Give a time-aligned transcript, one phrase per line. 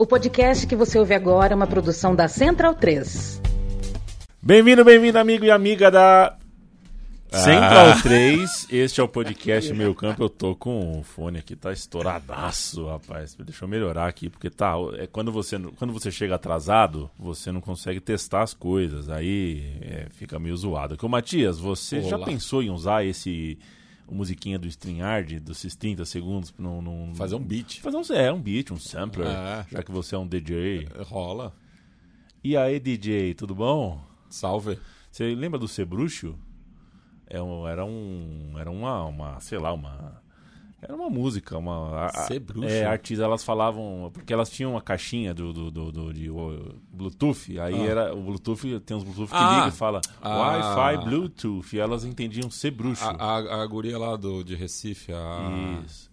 [0.00, 3.38] O podcast que você ouve agora é uma produção da Central 3.
[4.40, 6.38] Bem-vindo, bem-vindo, amigo e amiga da
[7.30, 8.00] Central ah.
[8.02, 8.68] 3.
[8.70, 10.22] Este é o podcast Meio Campo.
[10.22, 13.36] Eu tô com o fone aqui, tá estouradaço, rapaz.
[13.44, 14.72] Deixa eu melhorar aqui, porque tá.
[14.96, 19.10] É quando você, quando você chega atrasado, você não consegue testar as coisas.
[19.10, 20.94] Aí é, fica meio zoado.
[20.94, 22.08] Aqui, o Matias, você Olá.
[22.08, 23.58] já pensou em usar esse
[24.10, 27.80] musiquinha do StreamYard, dos 30 segundos, num, num, fazer um beat.
[27.80, 29.66] Fazer um, é, um beat, um sampler, é.
[29.70, 30.88] já que você é um DJ.
[31.02, 31.54] Rola.
[32.42, 34.02] E aí, DJ, tudo bom?
[34.28, 34.78] Salve.
[35.10, 36.38] Você lembra do Sebruxo?
[37.26, 38.54] É um, era um.
[38.58, 39.40] Era uma, uma.
[39.40, 40.20] Sei lá, uma.
[40.82, 42.08] Era uma música, uma.
[42.26, 42.68] Sebruxo?
[42.68, 44.10] É, artistas, elas falavam.
[44.12, 46.30] Porque elas tinham uma caixinha do, do, do, do de
[46.90, 47.60] Bluetooth.
[47.60, 47.90] Aí ah.
[47.90, 48.14] era.
[48.14, 49.56] O Bluetooth tem uns Bluetooth que ah.
[49.56, 50.38] liga e fala ah.
[50.38, 51.76] Wi-Fi Bluetooth.
[51.76, 53.04] E elas entendiam Sebruxo.
[53.04, 55.82] A, a, a guria lá do, de Recife, a.
[55.84, 56.10] Isso.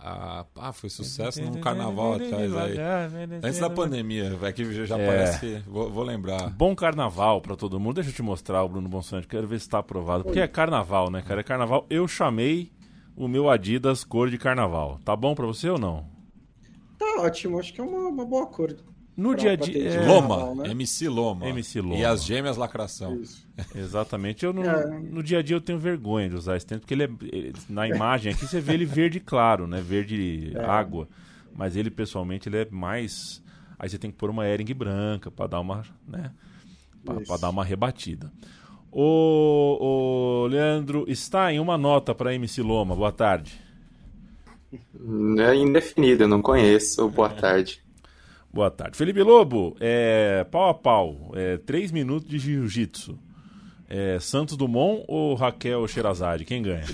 [0.00, 2.78] Ah, ah, foi sucesso no carnaval atrás aí.
[3.42, 5.06] Antes da pandemia, vai que já é.
[5.06, 5.62] parece.
[5.66, 6.50] Vou, vou, lembrar.
[6.50, 7.96] Bom carnaval para todo mundo.
[7.96, 9.26] Deixa eu te mostrar o Bruno Bonsante.
[9.26, 10.24] Quero ver se está aprovado.
[10.24, 11.40] Porque é carnaval, né, cara?
[11.40, 11.84] É carnaval.
[11.90, 12.70] Eu chamei
[13.18, 15.00] o meu Adidas cor de carnaval.
[15.04, 16.06] Tá bom para você ou não?
[16.96, 17.58] Tá ótimo.
[17.58, 18.76] Acho que é uma, uma boa cor.
[19.16, 19.90] No dia a dia.
[19.90, 20.06] É...
[20.06, 20.70] Loma, né?
[20.70, 21.48] MC Loma.
[21.48, 21.96] MC Loma.
[21.96, 23.20] E as gêmeas lacração.
[23.20, 23.44] Isso.
[23.74, 24.44] Exatamente.
[24.44, 25.00] Eu no, é.
[25.00, 27.10] no dia a dia eu tenho vergonha de usar esse tênis, porque ele é.
[27.22, 29.80] Ele, na imagem aqui você vê ele verde claro, né?
[29.80, 30.64] Verde é.
[30.64, 31.08] água.
[31.52, 33.42] Mas ele, pessoalmente, ele é mais.
[33.76, 35.82] Aí você tem que pôr uma Ering branca para dar uma.
[36.06, 36.30] né?
[37.04, 38.30] Para dar uma rebatida.
[38.90, 42.94] O, o Leandro está em uma nota para MC Loma.
[42.94, 43.60] Boa tarde.
[45.38, 47.08] É indefinido, não conheço.
[47.08, 47.32] Boa é.
[47.32, 47.82] tarde.
[48.52, 48.96] Boa tarde.
[48.96, 53.18] Felipe Lobo, é, pau a pau, é, três minutos de jiu-jitsu.
[53.90, 56.44] É, Santos Dumont ou Raquel Sherazade?
[56.44, 56.84] Quem ganha?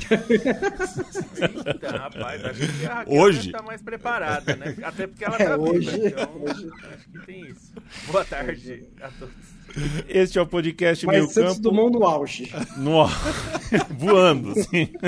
[1.67, 4.77] Eita, rapaz, acho que a Raquel hoje está mais preparada, né?
[4.81, 6.71] Até porque ela está é, hoje, viva, então hoje.
[6.95, 7.73] acho que tem isso.
[8.07, 9.35] Boa tarde a todos.
[10.09, 11.63] Este é o podcast Mas Meu Santos Campo.
[11.63, 12.53] Dumont no auge.
[12.77, 13.09] No...
[13.99, 14.89] Voando, sim.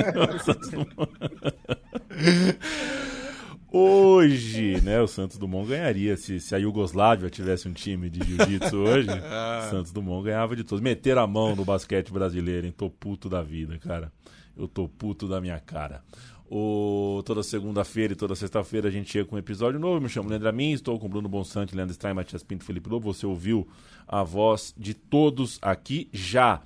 [3.78, 6.16] Hoje, né, o Santos Dumont ganharia.
[6.16, 9.68] Se, se a Iugoslávia tivesse um time de jiu-jitsu hoje, ah.
[9.70, 10.82] Santos Dumont ganhava de todos.
[10.82, 12.72] Meter a mão no basquete brasileiro, hein?
[12.74, 14.10] Tô puto da vida, cara.
[14.56, 16.02] Eu tô puto da minha cara.
[16.50, 20.00] O, toda segunda-feira e toda sexta-feira a gente chega com um episódio novo.
[20.00, 23.12] Me chamo Leandro Amin, estou com Bruno Bonsante, Leandro Stein, Matias Pinto Felipe Lobo.
[23.12, 23.68] Você ouviu
[24.08, 26.62] a voz de todos aqui já.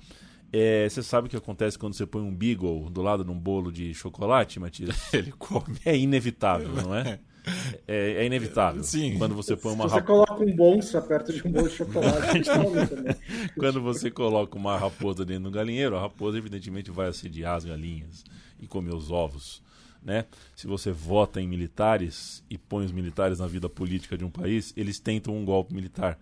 [0.53, 3.39] É, você sabe o que acontece quando você põe um beagle do lado de um
[3.39, 4.95] bolo de chocolate, Matias?
[5.13, 5.77] Ele come.
[5.85, 7.19] É inevitável, não é?
[7.87, 8.83] É, é inevitável.
[8.83, 9.17] Sim.
[9.17, 12.41] Quando você põe uma Se você coloca um bonça perto de um bolo de chocolate,
[13.57, 18.23] Quando você coloca uma raposa dentro do galinheiro, a raposa evidentemente vai assediar as galinhas
[18.59, 19.63] e comer os ovos.
[20.03, 20.25] Né?
[20.55, 24.73] Se você vota em militares e põe os militares na vida política de um país,
[24.75, 26.19] eles tentam um golpe militar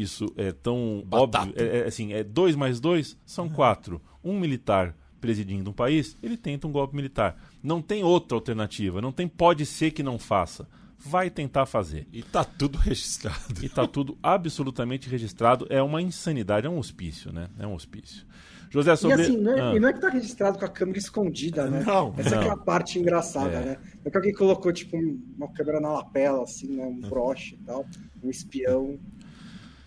[0.00, 1.48] isso é tão Batata.
[1.48, 1.54] óbvio.
[1.56, 4.00] É, é, assim, é dois mais dois são quatro.
[4.22, 7.36] Um militar presidindo um país, ele tenta um golpe militar.
[7.62, 9.00] Não tem outra alternativa.
[9.00, 10.66] Não tem pode ser que não faça.
[10.98, 12.06] Vai tentar fazer.
[12.12, 13.62] E tá tudo registrado.
[13.62, 15.66] E tá tudo absolutamente registrado.
[15.70, 17.48] É uma insanidade, é um hospício, né?
[17.58, 18.26] É um hospício.
[18.70, 19.18] José sobre...
[19.18, 19.74] E assim, não é, ah.
[19.74, 21.82] e não é que tá registrado com a câmera escondida, né?
[21.84, 22.42] Não, Essa não.
[22.42, 23.64] é a parte engraçada, é.
[23.64, 23.76] né?
[24.04, 24.96] É que alguém colocou, tipo,
[25.36, 26.86] uma câmera na lapela, assim, né?
[26.86, 27.84] Um broche e tal,
[28.22, 28.96] um espião.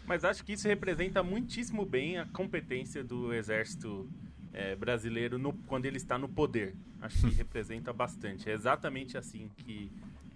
[0.06, 4.10] Mas acho que isso representa muitíssimo bem a competência do exército
[4.54, 6.76] é, brasileiro no, quando ele está no poder.
[7.02, 8.50] Acho que representa bastante.
[8.50, 9.92] É exatamente assim que,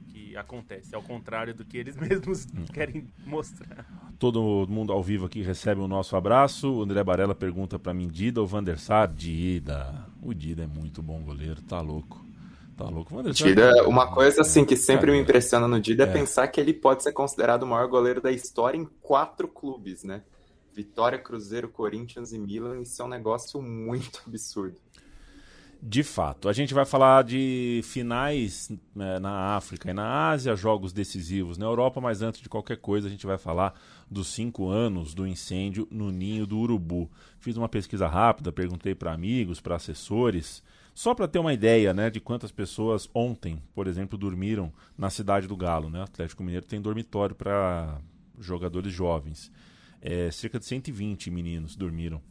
[0.07, 3.85] que acontece, ao contrário do que eles mesmos querem mostrar.
[4.17, 6.71] Todo mundo ao vivo aqui recebe o nosso abraço.
[6.71, 9.07] O André Barella pergunta para mim, Dida ou Van der Sar?
[9.07, 10.07] Dida.
[10.21, 12.26] O Dida é muito bom goleiro, tá louco.
[12.77, 16.09] Tá louco, Dida, uma coisa assim que sempre me impressiona no Dida é.
[16.09, 20.03] é pensar que ele pode ser considerado o maior goleiro da história em quatro clubes,
[20.03, 20.21] né?
[20.75, 24.77] Vitória, Cruzeiro, Corinthians e Milan, isso é um negócio muito absurdo.
[25.81, 26.47] De fato.
[26.47, 31.65] A gente vai falar de finais né, na África e na Ásia, jogos decisivos na
[31.65, 33.73] Europa, mas antes de qualquer coisa, a gente vai falar
[34.09, 37.09] dos cinco anos do incêndio no Ninho do Urubu.
[37.39, 40.63] Fiz uma pesquisa rápida, perguntei para amigos, para assessores.
[40.93, 45.47] Só para ter uma ideia né, de quantas pessoas ontem, por exemplo, dormiram na cidade
[45.47, 45.89] do Galo.
[45.89, 45.99] Né?
[45.99, 47.99] O Atlético Mineiro tem dormitório para
[48.39, 49.51] jogadores jovens.
[50.01, 52.21] É, cerca de 120 meninos dormiram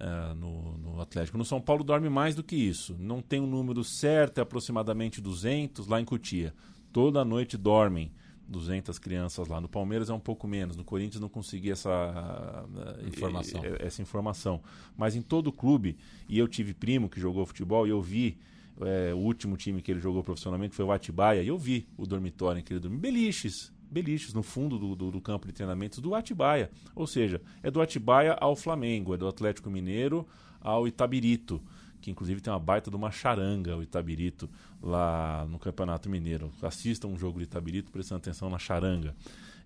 [0.00, 1.36] uh, no, no, Atlético.
[1.36, 2.96] No São Paulo dorme mais do que isso.
[2.98, 6.54] Não tem um número certo, é aproximadamente 200 lá em Cotia.
[6.92, 8.12] Toda noite dormem
[8.48, 9.60] 200 crianças lá.
[9.60, 10.76] No Palmeiras é um pouco menos.
[10.76, 12.64] No Corinthians não consegui essa
[13.06, 13.62] informação.
[13.78, 14.60] essa informação.
[14.96, 15.96] Mas em todo o clube,
[16.28, 18.38] e eu tive primo que jogou futebol e eu vi
[18.80, 22.06] é, o último time que ele jogou profissionalmente foi o Atibaia, e eu vi o
[22.06, 23.00] dormitório em que ele dormiu.
[23.00, 26.70] Beliches, beliches no fundo do, do, do, campo de treinamentos do Atibaia.
[26.94, 30.26] Ou seja, é do Atibaia ao Flamengo, é do Atlético Mineiro
[30.60, 31.62] ao Itabirito,
[32.04, 34.46] que inclusive tem uma baita de uma charanga, o Itabirito,
[34.82, 36.52] lá no Campeonato Mineiro.
[36.60, 39.16] Assistam um jogo de Itabirito prestando atenção na charanga.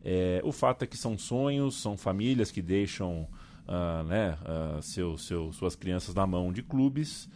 [0.05, 3.29] É, o fato é que são sonhos, são famílias que deixam
[3.67, 7.29] uh, né, uh, seu, seu, suas crianças na mão de clubes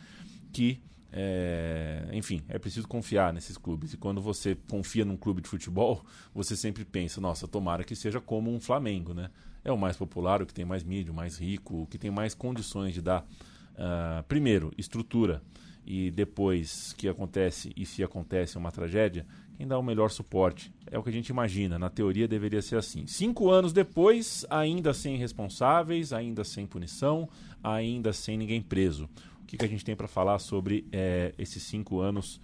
[0.53, 0.81] que
[1.13, 3.93] é, enfim, é preciso confiar nesses clubes.
[3.93, 6.03] E quando você confia num clube de futebol,
[6.33, 9.31] você sempre pensa: nossa, tomara que seja como um Flamengo, né?
[9.65, 12.11] É o mais popular, o que tem mais mídia, o mais rico, o que tem
[12.11, 13.27] mais condições de dar,
[13.75, 15.43] uh, primeiro, estrutura,
[15.85, 19.27] e depois que acontece, e se acontece uma tragédia,
[19.57, 20.73] quem dá o melhor suporte.
[20.91, 21.79] É o que a gente imagina.
[21.79, 23.07] Na teoria deveria ser assim.
[23.07, 27.29] Cinco anos depois, ainda sem responsáveis, ainda sem punição,
[27.63, 29.09] ainda sem ninguém preso
[29.53, 32.41] que, que a gente tem para falar sobre é, esses cinco anos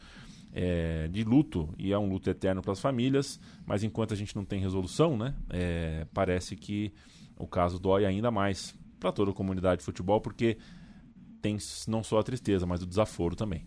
[0.52, 4.36] é, de luto, e é um luto eterno para as famílias, mas enquanto a gente
[4.36, 6.92] não tem resolução, né, é, parece que
[7.38, 10.58] o caso dói ainda mais para toda a comunidade de futebol, porque
[11.40, 13.67] tem não só a tristeza, mas o desaforo também.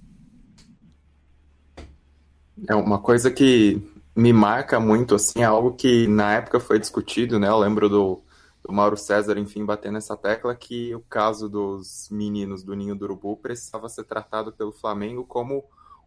[2.68, 3.82] É uma coisa que
[4.16, 7.48] me marca muito, assim, é algo que na época foi discutido, né?
[7.48, 8.22] Eu lembro do,
[8.68, 13.06] o Mauro César, enfim, batendo nessa tecla que o caso dos meninos do Ninho do
[13.06, 15.64] Urubu precisava ser tratado pelo Flamengo como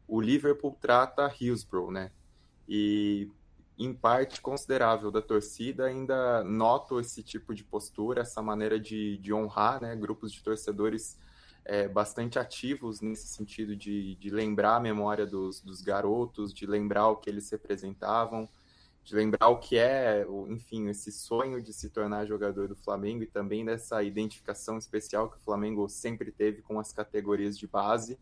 [0.06, 2.10] o Liverpool trata Hillsborough, né?
[2.68, 3.28] E
[3.76, 9.32] em parte considerável da torcida ainda noto esse tipo de postura, essa maneira de, de
[9.32, 9.96] honrar, né?
[9.96, 11.18] Grupos de torcedores
[11.64, 17.08] é, bastante ativos nesse sentido de, de lembrar a memória dos, dos garotos, de lembrar
[17.08, 18.48] o que eles representavam,
[19.02, 23.26] de lembrar o que é, enfim, esse sonho de se tornar jogador do Flamengo e
[23.26, 28.18] também dessa identificação especial que o Flamengo sempre teve com as categorias de base,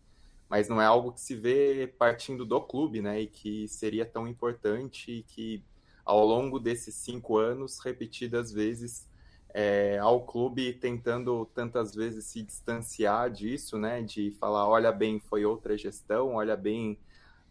[0.49, 3.23] mas não é algo que se vê partindo do clube, né?
[3.23, 5.65] E que seria tão importante e que
[6.05, 9.09] ao longo desses cinco anos, repetidas vezes,
[9.55, 14.03] é, ao clube tentando tantas vezes se distanciar disso, né?
[14.03, 16.99] De falar, olha bem, foi outra gestão, olha bem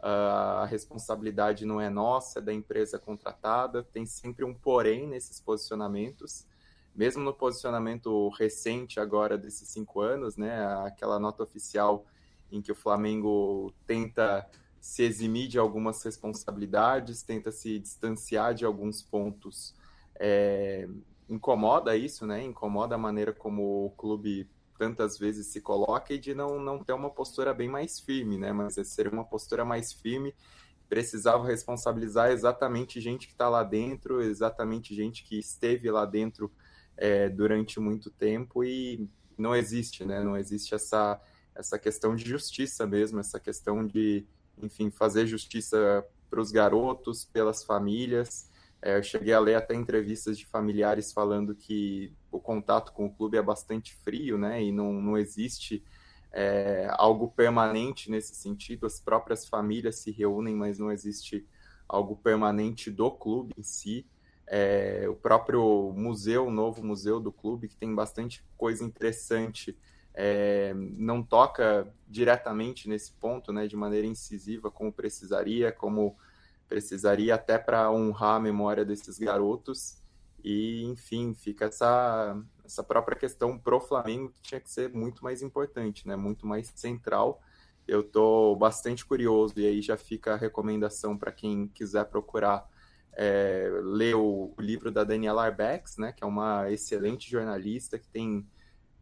[0.02, 6.46] a responsabilidade não é nossa, é da empresa contratada, tem sempre um porém nesses posicionamentos.
[6.94, 12.06] Mesmo no posicionamento recente agora desses cinco anos, né, aquela nota oficial
[12.52, 14.50] em que o Flamengo tenta
[14.80, 19.76] se eximir de algumas responsabilidades, tenta se distanciar de alguns pontos.
[20.20, 20.90] É,
[21.32, 22.44] incomoda isso, né?
[22.44, 26.92] Incomoda a maneira como o clube tantas vezes se coloca e de não, não ter
[26.92, 28.52] uma postura bem mais firme, né?
[28.52, 30.36] Mas seria uma postura mais firme,
[30.90, 36.52] precisava responsabilizar exatamente gente que está lá dentro, exatamente gente que esteve lá dentro
[36.98, 39.08] é, durante muito tempo e
[39.38, 40.22] não existe, né?
[40.22, 41.22] Não existe essa,
[41.56, 44.26] essa questão de justiça mesmo, essa questão de,
[44.62, 48.51] enfim, fazer justiça para os garotos, pelas famílias.
[48.82, 53.14] É, eu cheguei a ler até entrevistas de familiares falando que o contato com o
[53.14, 54.64] clube é bastante frio, né?
[54.64, 55.84] E não, não existe
[56.32, 58.86] é, algo permanente nesse sentido.
[58.88, 61.46] As próprias famílias se reúnem, mas não existe
[61.88, 64.06] algo permanente do clube em si.
[64.48, 69.78] É, o próprio museu, o novo museu do clube, que tem bastante coisa interessante,
[70.14, 76.18] é, não toca diretamente nesse ponto, né, de maneira incisiva, como precisaria, como
[76.72, 79.98] precisaria até para honrar a memória desses garotos.
[80.42, 85.42] E, enfim, fica essa, essa própria questão pro Flamengo que tinha que ser muito mais
[85.42, 86.16] importante, né?
[86.16, 87.42] Muito mais central.
[87.86, 92.66] Eu estou bastante curioso e aí já fica a recomendação para quem quiser procurar
[93.18, 96.14] é, ler o, o, livro da Daniela Arbex, né?
[96.14, 98.48] Que é uma excelente jornalista que tem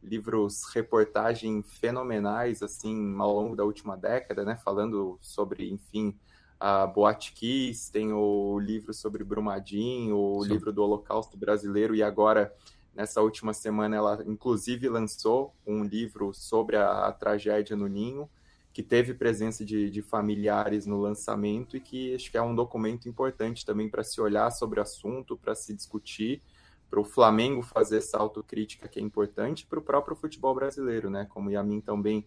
[0.01, 4.55] livros, reportagem fenomenais assim ao longo da última década, né?
[4.55, 6.17] Falando sobre, enfim,
[6.59, 10.49] a Boate Kiss, tem o livro sobre Brumadinho, o Sim.
[10.49, 12.53] livro do Holocausto Brasileiro, e agora,
[12.93, 18.29] nessa última semana, ela inclusive lançou um livro sobre a, a tragédia no Ninho,
[18.73, 23.09] que teve presença de, de, familiares no lançamento e que acho que é um documento
[23.09, 26.41] importante também para se olhar sobre o assunto, para se discutir,
[26.89, 31.25] para o Flamengo fazer essa autocrítica que é importante, para o próprio futebol brasileiro, né?
[31.29, 32.25] Como o Yamin também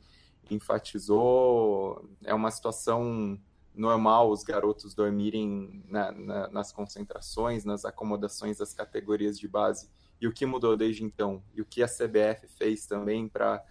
[0.51, 3.39] enfatizou, é uma situação
[3.75, 9.89] normal os garotos dormirem na, na, nas concentrações, nas acomodações das categorias de base.
[10.21, 11.43] E o que mudou desde então?
[11.55, 13.63] E o que a CBF fez também para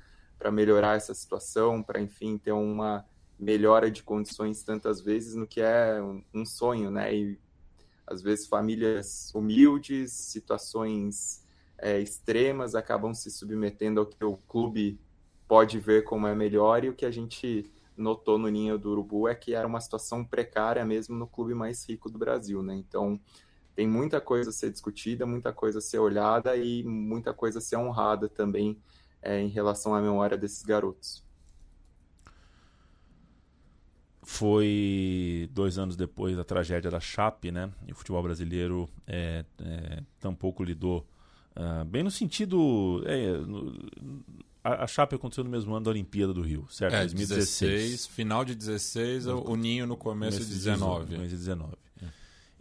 [0.51, 3.05] melhorar essa situação, para, enfim, ter uma
[3.39, 7.13] melhora de condições tantas vezes no que é um, um sonho, né?
[7.15, 7.39] E
[8.05, 11.43] às vezes famílias humildes, situações
[11.77, 15.00] é, extremas acabam se submetendo ao que o clube
[15.48, 19.27] pode ver como é melhor e o que a gente notou no Ninho do Urubu
[19.27, 22.75] é que era uma situação precária mesmo no clube mais rico do Brasil, né?
[22.75, 23.20] Então,
[23.75, 27.62] tem muita coisa a ser discutida, muita coisa a ser olhada e muita coisa a
[27.62, 28.77] ser honrada também
[29.22, 31.24] é, em relação à memória desses garotos.
[34.24, 37.72] Foi dois anos depois da tragédia da Chape, né?
[37.88, 41.08] E o futebol brasileiro é, é, tampouco lidou
[41.55, 43.03] uh, bem no sentido.
[43.05, 43.74] É, no,
[44.63, 46.93] a, a Chape aconteceu no mesmo ano da Olimpíada do Rio, certo?
[46.93, 47.71] É, 2016.
[47.71, 51.05] 16, final de 16, no, o Ninho no começo, começo de 19.
[51.05, 51.73] Começo de 19.
[52.01, 52.05] É.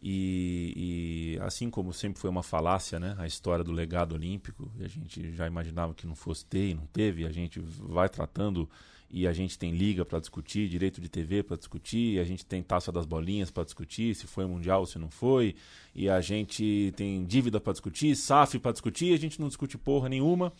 [0.02, 4.88] E, e, assim como sempre foi uma falácia, né, a história do legado olímpico, a
[4.88, 8.69] gente já imaginava que não fosse ter e não teve, a gente vai tratando
[9.12, 12.62] e a gente tem liga para discutir, direito de TV para discutir, a gente tem
[12.62, 15.57] taça das bolinhas para discutir, se foi mundial ou se não foi,
[15.95, 20.09] e a gente tem dívida para discutir, SAF para discutir, a gente não discute porra
[20.09, 20.52] nenhuma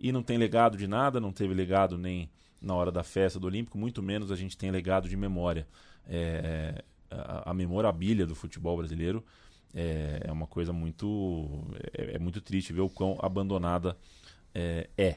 [0.00, 2.30] e não tem legado de nada, não teve legado nem
[2.60, 5.66] na hora da festa do Olímpico, muito menos a gente tem legado de memória.
[6.08, 9.24] É, a, a memorabilia do futebol brasileiro
[9.74, 13.96] é, é uma coisa muito é, é, muito triste ver o quão abandonada
[14.54, 15.16] é, é.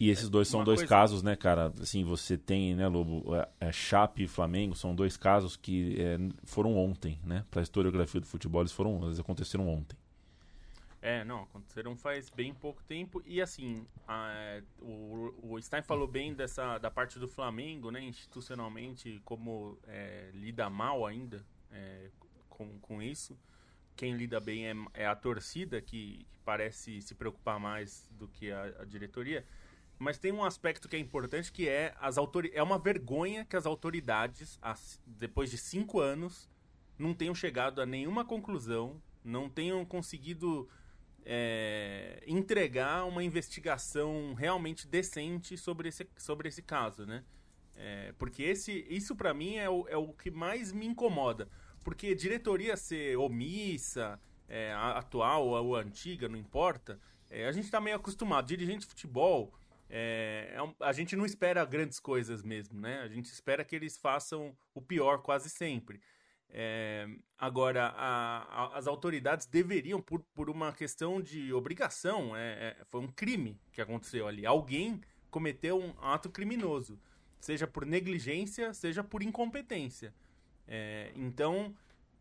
[0.00, 0.88] E esses dois são Uma dois coisa...
[0.88, 1.72] casos, né, cara?
[1.80, 6.18] Assim, você tem, né, Lobo, é, é, Chape e Flamengo são dois casos que é,
[6.42, 7.44] foram ontem, né?
[7.48, 9.96] Para a historiografia do futebol, eles foram, eles aconteceram ontem.
[11.04, 13.20] É, não, aconteceram faz bem pouco tempo.
[13.26, 19.20] E assim, a, o, o Stein falou bem dessa da parte do Flamengo, né, institucionalmente,
[19.24, 22.08] como é, lida mal ainda é,
[22.48, 23.36] com, com isso.
[23.96, 28.52] Quem lida bem é, é a torcida, que, que, parece se preocupar mais do que
[28.52, 29.44] a, a diretoria.
[29.98, 33.56] Mas tem um aspecto que é importante que é as autori é uma vergonha que
[33.56, 36.48] as autoridades, as, depois de cinco anos,
[36.96, 40.68] não tenham chegado a nenhuma conclusão, não tenham conseguido
[41.24, 47.24] é, entregar uma investigação realmente decente sobre esse, sobre esse caso, né?
[47.76, 51.48] É, porque esse, isso para mim é o, é o que mais me incomoda.
[51.82, 57.00] Porque diretoria ser omissa, é, atual ou antiga, não importa,
[57.30, 58.46] é, a gente está meio acostumado.
[58.46, 59.52] Dirigente de futebol,
[59.88, 63.00] é, é a gente não espera grandes coisas mesmo, né?
[63.00, 66.00] A gente espera que eles façam o pior quase sempre.
[66.54, 72.84] É, agora, a, a, as autoridades deveriam, por, por uma questão de obrigação, é, é,
[72.90, 74.44] foi um crime que aconteceu ali.
[74.44, 77.00] Alguém cometeu um ato criminoso,
[77.40, 80.12] seja por negligência, seja por incompetência.
[80.68, 81.74] É, então,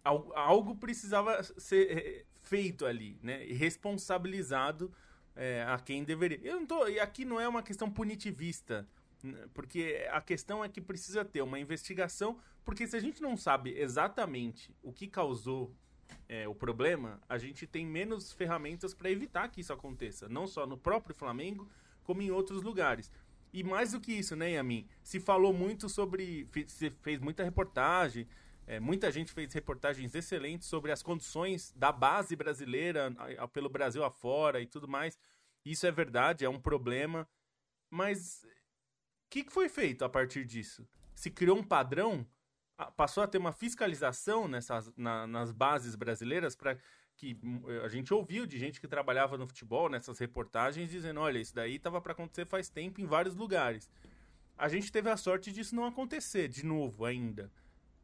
[0.04, 3.46] algo precisava ser é, feito ali, né?
[3.46, 4.94] E responsabilizado
[5.36, 6.40] é, a quem deveria.
[6.42, 8.88] Eu não tô, e aqui não é uma questão punitivista,
[9.54, 13.78] porque a questão é que precisa ter uma investigação, porque se a gente não sabe
[13.78, 15.76] exatamente o que causou
[16.28, 20.66] é, o problema, a gente tem menos ferramentas para evitar que isso aconteça, não só
[20.66, 21.70] no próprio Flamengo,
[22.04, 23.12] como em outros lugares.
[23.54, 24.88] E mais do que isso, né, Yamin?
[25.04, 26.48] Se falou muito sobre.
[26.68, 28.28] Se fez muita reportagem,
[28.66, 33.14] é, muita gente fez reportagens excelentes sobre as condições da base brasileira
[33.52, 35.20] pelo Brasil afora e tudo mais.
[35.66, 37.28] Isso é verdade, é um problema.
[37.90, 38.46] Mas
[39.32, 40.86] que, que foi feito a partir disso?
[41.16, 42.28] Se criou um padrão?
[42.98, 46.78] Passou a ter uma fiscalização nessas, na, nas bases brasileiras para
[47.16, 51.40] que hum, a gente ouviu de gente que trabalhava no futebol nessas reportagens dizendo: olha,
[51.40, 53.90] isso daí estava para acontecer faz tempo em vários lugares.
[54.58, 57.50] A gente teve a sorte disso não acontecer de novo ainda.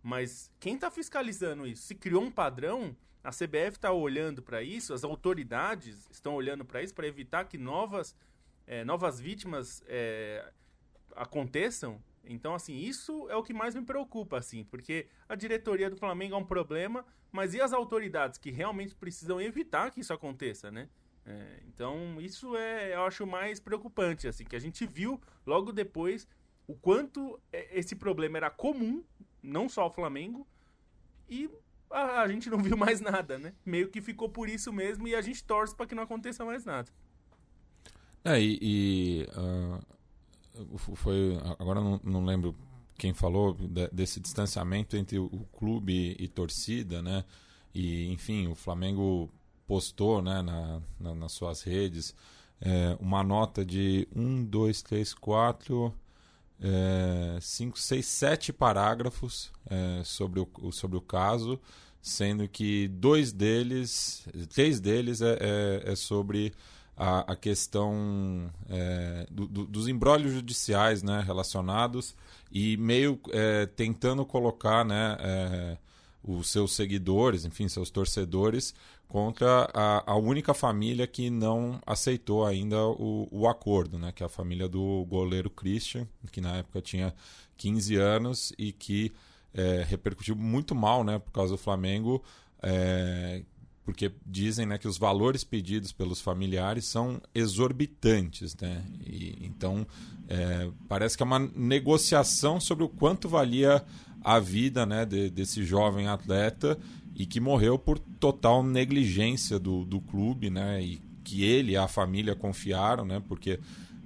[0.02, 1.84] Mas quem está fiscalizando isso?
[1.84, 6.82] Se criou um padrão, a CBF está olhando para isso, as autoridades estão olhando para
[6.82, 8.16] isso para evitar que novas,
[8.66, 10.54] é, novas vítimas é,
[11.18, 12.02] aconteçam.
[12.24, 16.36] Então, assim, isso é o que mais me preocupa, assim, porque a diretoria do Flamengo
[16.36, 20.90] é um problema, mas e as autoridades que realmente precisam evitar que isso aconteça, né?
[21.26, 26.28] É, então, isso é, eu acho mais preocupante, assim, que a gente viu logo depois
[26.68, 29.04] o quanto é, esse problema era comum
[29.42, 30.46] não só o Flamengo,
[31.30, 31.50] e
[31.90, 33.54] a, a, gente não viu mais nada, né?
[33.66, 36.66] Meio que ficou por isso mesmo e a gente torce para que não aconteça mais
[36.66, 36.90] nada.
[38.24, 39.97] É, e, e uh,
[40.78, 41.38] foi.
[41.60, 42.56] Agora não, não lembro
[42.98, 47.24] quem falou de, desse distanciamento entre o, clube e torcida, né?
[47.74, 49.30] E, enfim, o Flamengo
[49.68, 52.16] postou né, na, na nas suas redes
[52.60, 55.94] é, uma nota de 1, 2, 3, 4
[56.60, 61.60] é, cinco, seis, sete parágrafos é, sobre, o, sobre o caso,
[62.02, 66.54] sendo que dois deles, três deles é, é, é sobre
[66.98, 72.16] a, a questão é, do, do, dos embrólios judiciais né, relacionados
[72.52, 75.78] e meio é, tentando colocar né,
[76.24, 78.74] os seus seguidores, enfim, seus torcedores,
[79.08, 84.12] contra a, a, única família que não aceitou ainda o, o, acordo, né?
[84.12, 87.14] que é a família do goleiro Christian, que na época tinha
[87.56, 89.14] 15 anos e que
[89.54, 91.20] é, repercutiu muito mal né?
[91.20, 92.22] por causa do Flamengo.
[92.62, 93.44] É,
[93.88, 98.54] porque dizem né, que os valores pedidos pelos familiares são exorbitantes.
[98.58, 98.84] Né?
[99.06, 99.88] E, então,
[100.28, 103.82] é, parece que é uma negociação sobre o quanto valia
[104.22, 106.78] a vida né, de, desse jovem atleta
[107.16, 111.88] e que morreu por total negligência do, do clube, né, e que ele e a
[111.88, 113.58] família confiaram, né, porque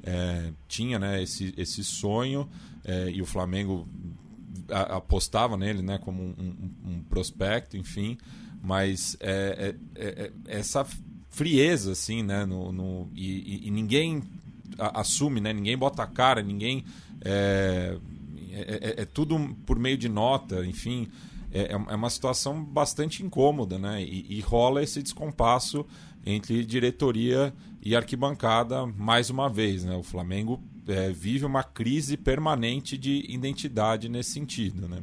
[0.04, 2.48] é, tinha né, esse, esse sonho
[2.86, 3.90] é, e o Flamengo
[4.70, 8.16] apostava nele né, como um, um, um prospecto, enfim,
[8.62, 10.86] mas é, é, é, é essa
[11.30, 14.22] frieza assim, né, no, no e, e, ninguém
[14.78, 16.84] assume, né, ninguém bota a cara, ninguém
[17.24, 17.98] é,
[18.98, 21.08] é, tudo por meio de nota, enfim,
[21.54, 25.86] é, uma situação bastante incômoda, né, e, e rola esse descompasso
[26.26, 32.98] entre diretoria e arquibancada mais uma vez, né, o Flamengo é, vive uma crise permanente
[32.98, 35.02] de identidade nesse sentido, né?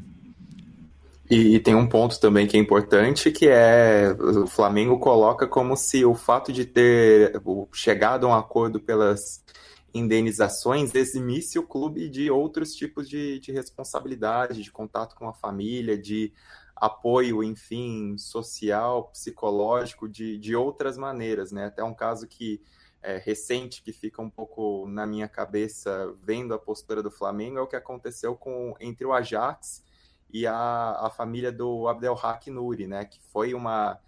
[1.30, 5.76] E, e, tem um ponto também que é importante, que é o Flamengo coloca como
[5.76, 7.32] se o fato de ter
[7.72, 9.44] chegado a um acordo pelas
[9.92, 15.98] indenizações eximisse o clube de outros tipos de, de responsabilidade, de contato com a família,
[15.98, 16.32] de
[16.74, 21.66] apoio, enfim, social, psicológico, de, de outras maneiras, né?
[21.66, 22.60] Até um caso que
[23.02, 27.60] é, recente que fica um pouco na minha cabeça vendo a postura do Flamengo é
[27.60, 29.82] o que aconteceu com entre o Ajax
[30.30, 33.04] e a, a família do Abdelhak Nouri, né?
[33.04, 33.98] Que foi uma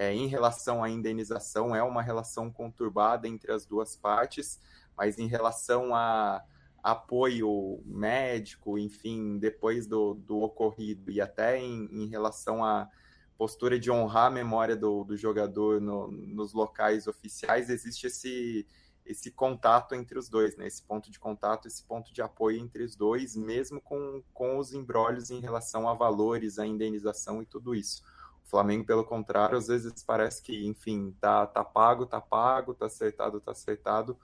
[0.00, 4.58] é, em relação à indenização é uma relação conturbada entre as duas partes,
[4.96, 6.42] mas em relação a
[6.82, 12.88] apoio médico, enfim, depois do, do ocorrido e até em, em relação a
[13.36, 18.66] postura de honrar a memória do, do jogador no, nos locais oficiais, existe esse,
[19.10, 20.66] esse contato entre os dois, né?
[20.66, 24.72] esse ponto de contato, esse ponto de apoio entre os dois, mesmo com, com os
[24.72, 28.02] embrólios em relação a valores, a indenização e tudo isso.
[28.44, 32.86] O Flamengo, pelo contrário, às vezes parece que, enfim, tá, tá pago, tá pago, tá
[32.86, 34.16] acertado, tá acertado,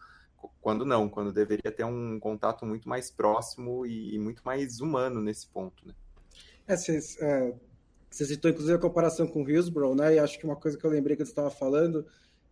[0.60, 5.20] quando não, quando deveria ter um contato muito mais próximo e, e muito mais humano
[5.20, 5.94] nesse ponto, né?
[6.68, 7.54] É, cês, é,
[8.10, 10.14] você citou, inclusive, a comparação com o Hillsborough, né?
[10.14, 12.06] E acho que uma coisa que eu lembrei que você estava falando,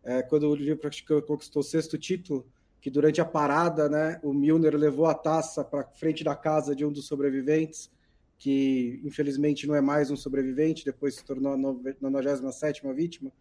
[0.04, 0.90] é, quando o Liverpool
[1.26, 2.46] conquistou o sexto título,
[2.80, 6.84] que durante a parada, né, o Milner levou a taça para frente da casa de
[6.84, 7.90] um dos sobreviventes,
[8.36, 13.32] que infelizmente não é mais um sobrevivente, depois se tornou a 97ª vítima.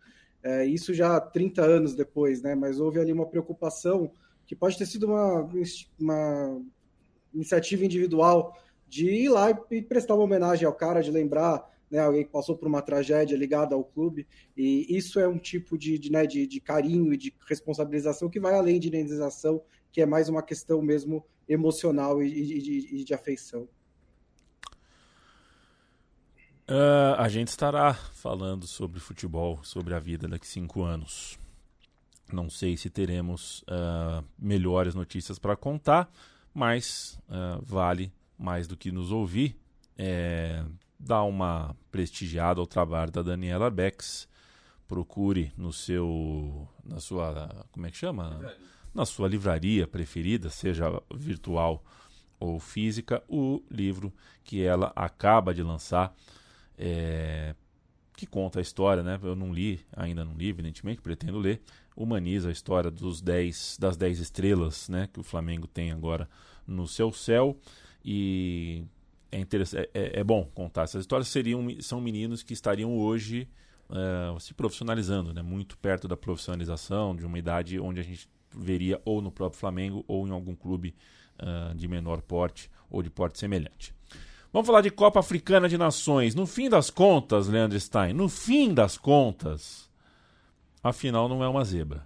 [0.41, 2.55] É, isso já 30 anos depois, né?
[2.55, 4.11] Mas houve ali uma preocupação
[4.45, 5.49] que pode ter sido uma,
[5.99, 6.61] uma
[7.33, 12.23] iniciativa individual de ir lá e prestar uma homenagem ao cara, de lembrar né, alguém
[12.23, 14.25] que passou por uma tragédia ligada ao clube,
[14.57, 18.39] e isso é um tipo de, de, né, de, de carinho e de responsabilização que
[18.39, 23.13] vai além de indenização, que é mais uma questão mesmo emocional e, e, e de
[23.13, 23.69] afeição.
[26.67, 31.37] Uh, a gente estará falando sobre futebol, sobre a vida daqui cinco anos.
[32.31, 36.11] Não sei se teremos uh, melhores notícias para contar,
[36.51, 39.55] mas uh, vale mais do que nos ouvir.
[39.95, 40.63] É,
[41.03, 44.27] dá uma prestigiada ao trabalho da Daniela Bex.
[44.87, 48.29] Procure no seu, na sua, como é que chama?
[48.29, 48.57] Livraria.
[48.93, 51.83] Na sua livraria preferida, seja virtual
[52.39, 54.13] ou física, o livro
[54.43, 56.13] que ela acaba de lançar,
[56.77, 57.55] é,
[58.15, 59.19] que conta a história, né?
[59.23, 61.61] Eu não li, ainda não li, evidentemente, pretendo ler.
[61.95, 65.09] Humaniza a história dos dez, das 10 estrelas, né?
[65.11, 66.29] Que o Flamengo tem agora
[66.67, 67.57] no seu céu.
[68.05, 68.83] E
[69.33, 71.27] é, interessante, é, é, é, bom contar essas histórias.
[71.27, 73.47] Seriam, são meninos que estariam hoje
[73.89, 75.41] uh, se profissionalizando, né?
[75.41, 80.05] muito perto da profissionalização, de uma idade onde a gente veria ou no próprio Flamengo
[80.07, 80.95] ou em algum clube
[81.41, 83.93] uh, de menor porte ou de porte semelhante.
[84.51, 86.35] Vamos falar de Copa Africana de Nações.
[86.35, 89.89] No fim das contas, Leandro Stein, no fim das contas,
[90.83, 92.05] a final não é uma zebra.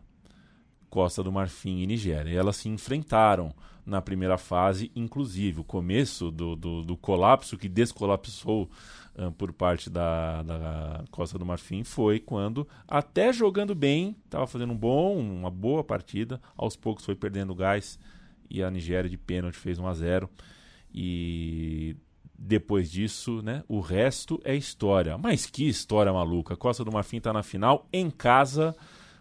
[0.89, 2.31] Costa do Marfim e Nigéria.
[2.31, 3.53] E elas se enfrentaram
[3.87, 5.61] na primeira fase, inclusive.
[5.61, 8.69] O começo do, do, do colapso que descolapsou
[9.15, 14.73] uh, por parte da, da Costa do Marfim foi quando, até jogando bem, estava fazendo
[14.73, 17.97] um bom, uma boa partida, aos poucos foi perdendo gás
[18.49, 20.29] e a Nigéria de pênalti fez 1 a 0
[20.93, 21.95] e
[22.37, 25.17] depois disso, né, o resto é história.
[25.17, 26.57] Mas que história maluca!
[26.57, 28.75] Costa do Marfim está na final em casa,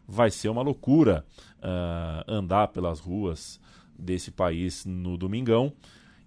[0.09, 1.25] vai ser uma loucura
[1.59, 3.61] uh, andar pelas ruas
[3.99, 5.73] desse país no domingão.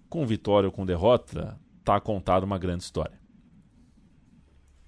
[0.08, 3.18] Com vitória ou com derrota, tá contada uma grande história.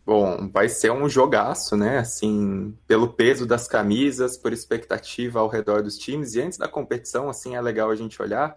[0.04, 1.98] Bom, vai ser um jogaço, né?
[1.98, 6.34] Assim, pelo peso das camisas, por expectativa ao redor dos times.
[6.34, 8.56] E antes da competição, assim, é legal a gente olhar.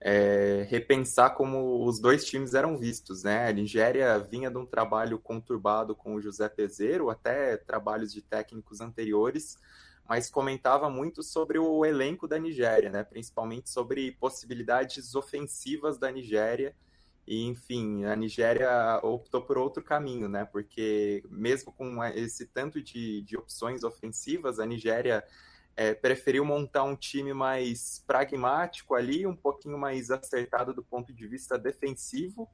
[0.00, 3.48] é, repensar como os dois times eram vistos, né?
[3.48, 8.80] A Nigéria vinha de um trabalho conturbado com o José Peseiro, até trabalhos de técnicos
[8.80, 9.56] anteriores,
[10.08, 13.02] mas comentava muito sobre o elenco da Nigéria, né?
[13.02, 16.74] Principalmente sobre possibilidades ofensivas da Nigéria.
[17.26, 20.44] E, enfim, a Nigéria optou por outro caminho, né?
[20.44, 25.24] Porque mesmo com esse tanto de, de opções ofensivas, a Nigéria
[25.76, 31.26] é, preferiu montar um time mais pragmático ali, um pouquinho mais acertado do ponto de
[31.26, 32.48] vista defensivo,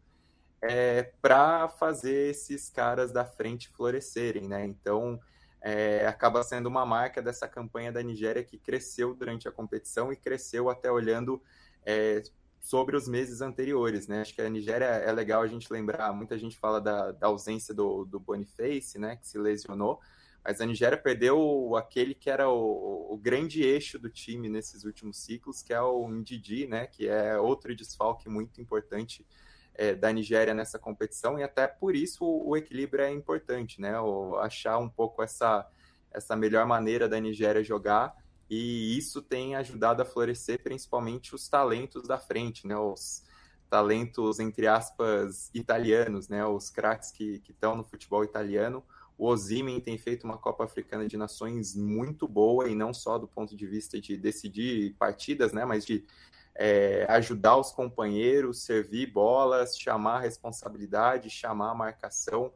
[0.63, 4.65] é, para fazer esses caras da frente florescerem, né?
[4.65, 5.21] Então,
[5.63, 10.17] é, acaba sendo uma marca dessa campanha da Nigéria que cresceu durante a competição e
[10.17, 11.41] cresceu até olhando
[11.87, 12.23] é,
[12.61, 14.21] sobre os meses anteriores, né?
[14.21, 17.73] Acho que a Nigéria é legal a gente lembrar, muita gente fala da, da ausência
[17.73, 20.01] do, do Boniface, né, que se lesionou,
[20.45, 25.19] mas a Nigéria perdeu aquele que era o, o, grande eixo do time nesses últimos
[25.19, 26.87] ciclos, que é o Ndidi, né?
[26.89, 29.25] Que é outro desfalque muito importante
[29.75, 33.99] é, da Nigéria nessa competição, e até por isso o, o equilíbrio é importante, né?
[34.01, 35.67] O, achar um pouco essa,
[36.11, 38.15] essa melhor maneira da Nigéria jogar,
[38.49, 42.77] e isso tem ajudado a florescer principalmente os talentos da frente, né?
[42.77, 43.25] Os
[43.71, 46.45] talentos, entre aspas, italianos, né?
[46.45, 48.85] Os craques que estão no futebol italiano
[49.23, 53.29] o Ozimen tem feito uma Copa Africana de Nações muito boa, e não só do
[53.29, 56.05] ponto de vista de decidir partidas, né, mas de
[56.55, 62.53] é, ajudar os companheiros, servir bolas, chamar a responsabilidade, chamar a marcação.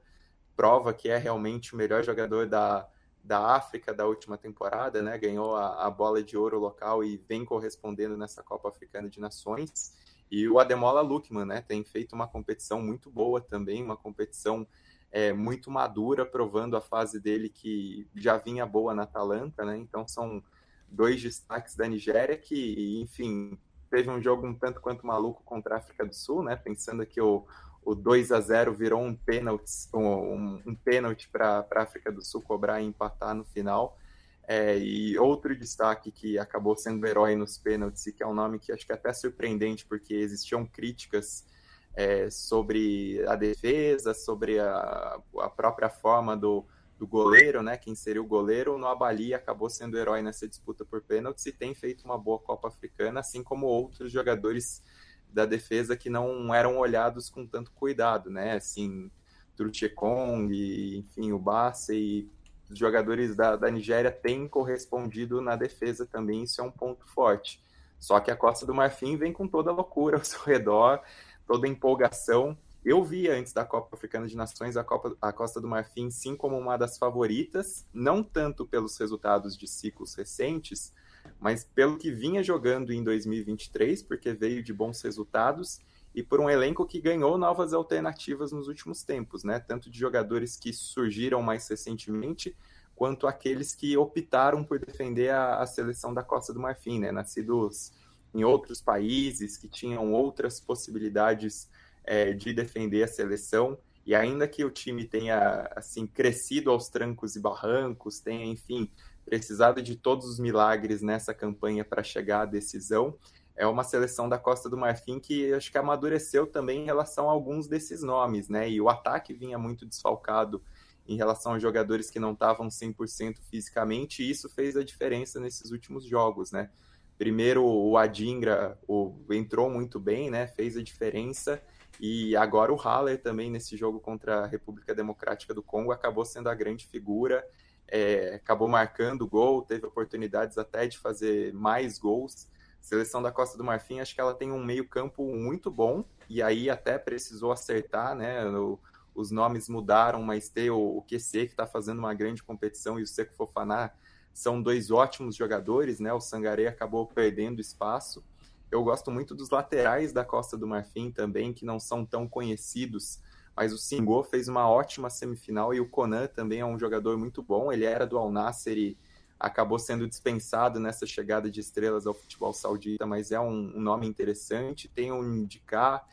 [0.54, 2.88] Prova que é realmente o melhor jogador da,
[3.22, 5.18] da África da última temporada, né?
[5.18, 9.92] Ganhou a, a, bola de ouro local e vem correspondendo nessa Copa Africana de Nações.
[10.30, 11.60] E o Ademola Lukman, né?
[11.60, 14.66] Tem feito uma competição muito boa também, uma competição
[15.10, 19.76] é, muito madura, provando a fase dele que já vinha boa na Atalanta, né?
[19.76, 20.42] Então são
[20.88, 23.58] dois destaques da Nigéria que, enfim,
[23.96, 26.54] teve um jogo um tanto quanto maluco contra a África do Sul, né?
[26.54, 27.46] Pensando que o,
[27.82, 32.42] o 2 a 0 virou um pênalti um, um pênalti para a África do Sul
[32.42, 33.98] cobrar e empatar no final.
[34.46, 38.70] É, e outro destaque que acabou sendo herói nos pênaltis, que é um nome que
[38.70, 41.46] acho que é até surpreendente, porque existiam críticas
[41.94, 46.66] é, sobre a defesa, sobre a, a própria forma do,
[46.98, 47.76] do goleiro, né?
[47.76, 51.74] Quem seria o goleiro, no Abali acabou sendo herói nessa disputa por pênaltis e tem
[51.74, 54.82] feito uma boa Copa Africana, assim como outros jogadores
[55.28, 58.54] da defesa que não eram olhados com tanto cuidado, né?
[58.54, 59.10] Assim,
[59.56, 60.50] Truchekong,
[60.98, 62.30] enfim, o Basse e
[62.70, 67.62] os jogadores da, da Nigéria têm correspondido na defesa também, isso é um ponto forte.
[67.98, 71.00] Só que a Costa do Marfim vem com toda a loucura ao seu redor,
[71.46, 72.56] toda a empolgação.
[72.86, 76.36] Eu via antes da Copa Africana de Nações a, Copa, a Costa do Marfim sim
[76.36, 80.92] como uma das favoritas, não tanto pelos resultados de ciclos recentes,
[81.40, 85.80] mas pelo que vinha jogando em 2023, porque veio de bons resultados
[86.14, 89.58] e por um elenco que ganhou novas alternativas nos últimos tempos, né?
[89.58, 92.56] Tanto de jogadores que surgiram mais recentemente,
[92.94, 97.10] quanto aqueles que optaram por defender a, a seleção da Costa do Marfim, né?
[97.10, 97.92] Nascidos
[98.32, 101.68] em outros países que tinham outras possibilidades
[102.06, 103.78] é, de defender a seleção.
[104.06, 108.90] E ainda que o time tenha assim crescido aos trancos e barrancos, tenha, enfim,
[109.24, 113.18] precisado de todos os milagres nessa campanha para chegar à decisão,
[113.56, 117.32] é uma seleção da Costa do Marfim que acho que amadureceu também em relação a
[117.32, 118.68] alguns desses nomes, né?
[118.70, 120.62] E o ataque vinha muito desfalcado
[121.08, 125.70] em relação a jogadores que não estavam 100% fisicamente, e isso fez a diferença nesses
[125.70, 126.70] últimos jogos, né?
[127.16, 130.46] Primeiro, o Adingra o, entrou muito bem, né?
[130.46, 131.62] Fez a diferença.
[132.00, 136.48] E agora o Haller também, nesse jogo contra a República Democrática do Congo, acabou sendo
[136.48, 137.46] a grande figura.
[137.88, 142.48] É, acabou marcando gol, teve oportunidades até de fazer mais gols.
[142.80, 146.68] seleção da Costa do Marfim, acho que ela tem um meio-campo muito bom, e aí
[146.68, 148.44] até precisou acertar, né?
[148.46, 148.78] O,
[149.14, 153.02] os nomes mudaram, mas tem o, o QC que está fazendo uma grande competição e
[153.02, 153.90] o Seco Fofaná
[154.34, 156.12] são dois ótimos jogadores, né?
[156.12, 158.22] O Sangaré acabou perdendo espaço.
[158.70, 163.20] Eu gosto muito dos laterais da Costa do Marfim também, que não são tão conhecidos,
[163.54, 167.42] mas o Singô fez uma ótima semifinal e o Conan também é um jogador muito
[167.42, 167.72] bom.
[167.72, 168.98] Ele era do Al Nassr e
[169.38, 174.06] acabou sendo dispensado nessa chegada de estrelas ao futebol saudita, mas é um, um nome
[174.06, 174.88] interessante.
[174.88, 176.06] Tem o Indicar,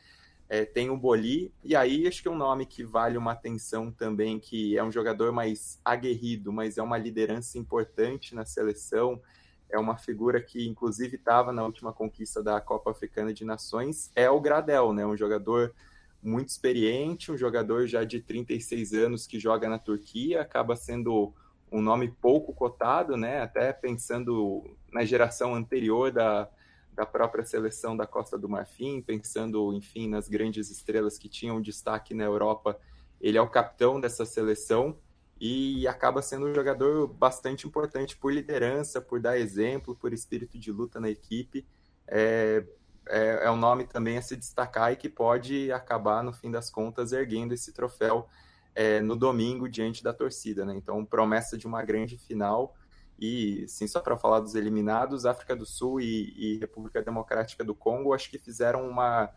[0.47, 3.91] é, tem o Boli, e aí acho que é um nome que vale uma atenção
[3.91, 9.19] também, que é um jogador mais aguerrido, mas é uma liderança importante na seleção,
[9.73, 14.29] é uma figura que inclusive estava na última conquista da Copa Africana de Nações, é
[14.29, 15.03] o Gradel, né?
[15.03, 15.73] Um jogador
[16.21, 21.33] muito experiente, um jogador já de 36 anos que joga na Turquia, acaba sendo
[21.71, 23.41] um nome pouco cotado, né?
[23.41, 26.47] Até pensando na geração anterior da,
[26.93, 32.13] da própria seleção da Costa do Marfim, pensando, enfim, nas grandes estrelas que tinham destaque
[32.13, 32.79] na Europa.
[33.19, 34.95] Ele é o capitão dessa seleção
[35.45, 40.71] e acaba sendo um jogador bastante importante por liderança, por dar exemplo, por espírito de
[40.71, 41.67] luta na equipe.
[42.07, 42.65] É,
[43.09, 46.69] é, é um nome também a se destacar e que pode acabar, no fim das
[46.69, 48.25] contas, erguendo esse troféu
[48.73, 50.63] é, no domingo diante da torcida.
[50.63, 50.75] Né?
[50.77, 52.73] Então, promessa de uma grande final.
[53.19, 57.75] E, sim, só para falar dos eliminados, África do Sul e, e, República Democrática do
[57.75, 59.29] Congo, acho que fizeram uma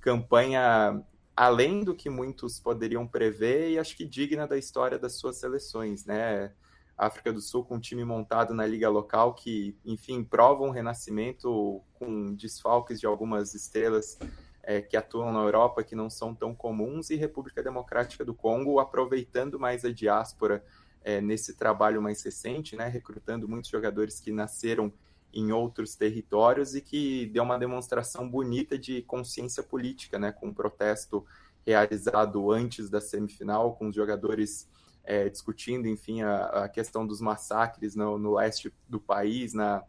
[0.00, 1.04] campanha
[1.40, 6.04] além do que muitos poderiam prever e acho que digna da história das suas seleções,
[6.04, 6.52] né?
[6.98, 11.80] África do Sul com um time montado na liga local que, enfim, prova um renascimento
[11.94, 14.18] com desfalques de algumas estrelas
[14.62, 18.78] é, que atuam na Europa que não são tão comuns e República Democrática do Congo
[18.78, 20.62] aproveitando mais a diáspora
[21.02, 24.92] é, nesse trabalho mais recente, né, recrutando muitos jogadores que nasceram
[25.32, 30.54] em outros territórios e que deu uma demonstração bonita de consciência política, né, com um
[30.54, 31.24] protesto
[31.64, 34.68] realizado antes da semifinal, com os jogadores
[35.04, 39.82] é, discutindo, enfim, a, a, questão dos massacres no, no leste do país, na,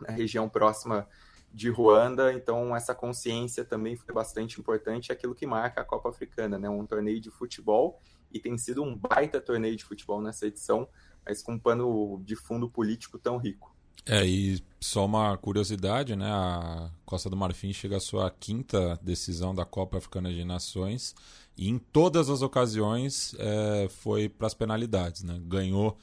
[0.00, 1.06] na, região próxima
[1.52, 2.32] de Ruanda.
[2.32, 6.68] Então, essa consciência também foi bastante importante, é aquilo que marca a Copa Africana, né?
[6.68, 8.00] Um torneio de futebol
[8.32, 10.88] e tem sido um baita torneio de futebol nessa edição,
[11.24, 13.75] mas com um pano de fundo político tão rico.
[14.04, 16.30] É, e só uma curiosidade, né?
[16.30, 21.14] A Costa do Marfim chega à sua quinta decisão da Copa Africana de Nações
[21.56, 25.40] e em todas as ocasiões é, foi para as penalidades, né?
[25.46, 25.96] Ganhou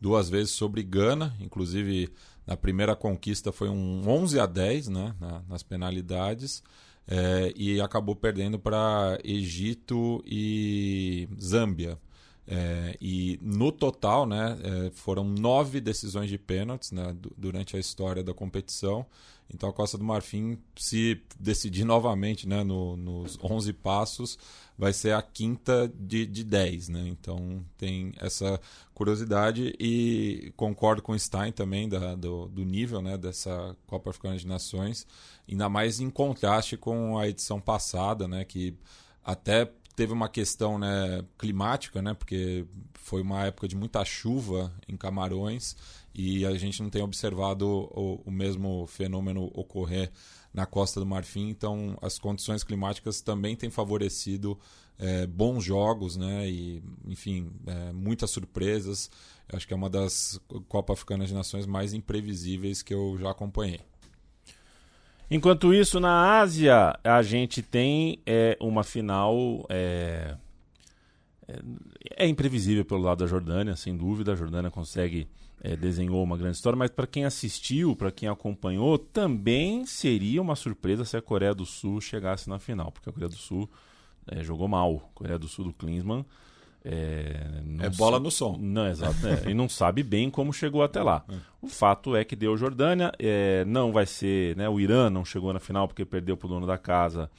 [0.00, 2.10] duas vezes sobre Gana, inclusive
[2.46, 5.14] na primeira conquista foi um 11 a 10 né?
[5.20, 6.62] Na, nas penalidades.
[7.06, 11.98] É, e acabou perdendo para Egito e Zâmbia.
[12.46, 18.22] É, e no total, né, é, foram nove decisões de pênaltis né, durante a história
[18.22, 19.06] da competição.
[19.52, 24.38] Então a Costa do Marfim, se decidir novamente né, no, nos 11 passos,
[24.78, 26.88] vai ser a quinta de, de 10.
[26.88, 27.08] Né?
[27.08, 28.60] Então tem essa
[28.94, 34.36] curiosidade e concordo com o Stein também da, do, do nível né, dessa Copa Africana
[34.36, 35.06] de Nações,
[35.50, 38.74] ainda mais em contraste com a edição passada, né, que
[39.24, 39.70] até
[40.00, 45.76] teve uma questão né, climática, né, porque foi uma época de muita chuva em Camarões
[46.14, 50.10] e a gente não tem observado o, o mesmo fenômeno ocorrer
[50.54, 54.58] na Costa do Marfim, então as condições climáticas também têm favorecido
[54.98, 56.48] é, bons jogos, né?
[56.48, 59.10] E, enfim, é, muitas surpresas.
[59.52, 63.89] Acho que é uma das Copa Africanas de Nações mais imprevisíveis que eu já acompanhei.
[65.30, 69.64] Enquanto isso, na Ásia, a gente tem é, uma final.
[69.68, 70.34] É,
[71.46, 74.32] é, é, imprevisível pelo lado da Jordânia, sem dúvida.
[74.32, 75.28] A Jordânia consegue.
[75.62, 80.56] É, desenhou uma grande história, mas para quem assistiu, para quem acompanhou, também seria uma
[80.56, 83.68] surpresa se a Coreia do Sul chegasse na final, porque a Coreia do Sul
[84.26, 85.10] é, jogou mal.
[85.12, 86.24] A Coreia do Sul do Klinsmann
[86.84, 87.36] é,
[87.80, 88.56] é bola no som.
[88.58, 89.26] Não, exato.
[89.26, 91.24] É, e não sabe bem como chegou até lá.
[91.28, 91.34] É.
[91.60, 94.56] O fato é que deu Jordânia, é, não vai ser.
[94.56, 97.30] Né, o Irã não chegou na final porque perdeu para o dono da casa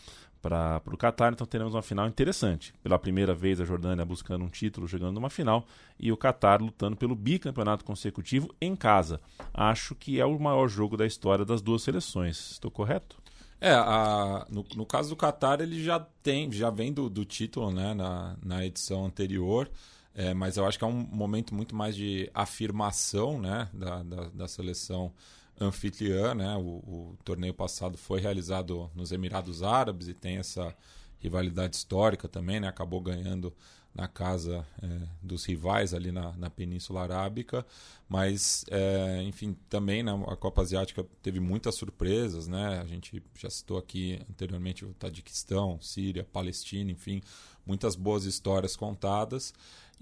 [0.42, 2.74] para o Qatar, então teremos uma final interessante.
[2.82, 5.66] Pela primeira vez a Jordânia buscando um título, chegando numa final,
[6.00, 9.22] e o Qatar lutando pelo bicampeonato consecutivo em casa.
[9.54, 12.52] Acho que é o maior jogo da história das duas seleções.
[12.54, 13.21] Estou correto?
[13.64, 17.72] É, a, no, no caso do Qatar, ele já tem, já vem do, do título
[17.72, 19.70] né, na, na edição anterior,
[20.16, 24.30] é, mas eu acho que é um momento muito mais de afirmação né, da, da,
[24.30, 25.14] da seleção
[25.60, 26.34] anfitriã.
[26.34, 26.56] Né?
[26.58, 30.76] O, o, torneio passado foi realizado nos Emirados Árabes e tem essa
[31.20, 32.68] rivalidade histórica também, né?
[32.68, 33.54] acabou ganhando
[33.94, 34.88] na casa é,
[35.22, 37.66] dos rivais ali na, na Península Arábica,
[38.08, 42.80] mas é, enfim também né, a Copa Asiática teve muitas surpresas, né?
[42.80, 47.22] A gente já citou aqui anteriormente o Tadiquistão, Síria, Palestina, enfim,
[47.66, 49.54] muitas boas histórias contadas.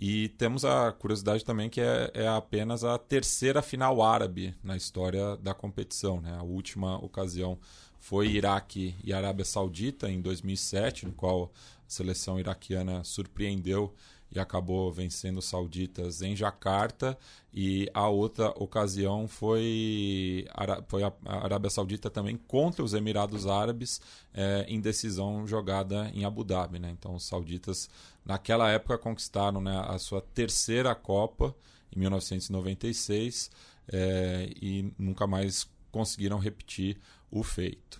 [0.02, 5.36] E temos a curiosidade também que é, é apenas a terceira final árabe na história
[5.38, 6.38] da competição, né?
[6.38, 7.60] A última ocasião
[8.00, 11.52] foi Iraque e Arábia Saudita em 2007, no qual
[11.90, 13.94] seleção iraquiana surpreendeu
[14.32, 17.18] e acabou vencendo os sauditas em Jacarta.
[17.54, 20.48] E a outra ocasião foi,
[20.88, 24.00] foi a Arábia Saudita também contra os Emirados Árabes
[24.34, 26.78] é, em decisão jogada em Abu Dhabi.
[26.78, 26.92] Né?
[26.92, 27.90] Então os sauditas
[28.24, 31.56] naquela época conquistaram né, a sua terceira Copa
[31.96, 33.50] em 1996
[33.92, 37.00] é, e nunca mais conseguiram repetir
[37.32, 38.00] o feito.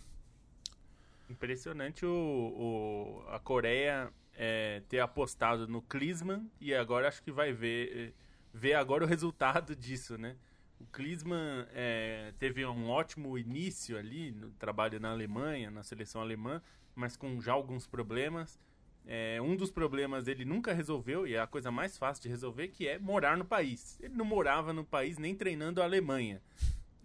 [1.30, 7.54] Impressionante o, o a Coreia é, ter apostado no Klinsmann e agora acho que vai
[7.54, 8.16] ver,
[8.54, 10.36] ver agora o resultado disso, né?
[10.80, 16.62] O Klinsmann é, teve um ótimo início ali no trabalho na Alemanha, na seleção alemã,
[16.96, 18.58] mas com já alguns problemas.
[19.06, 22.70] É, um dos problemas ele nunca resolveu, e é a coisa mais fácil de resolver,
[22.70, 24.00] que é morar no país.
[24.02, 26.42] Ele não morava no país nem treinando a Alemanha.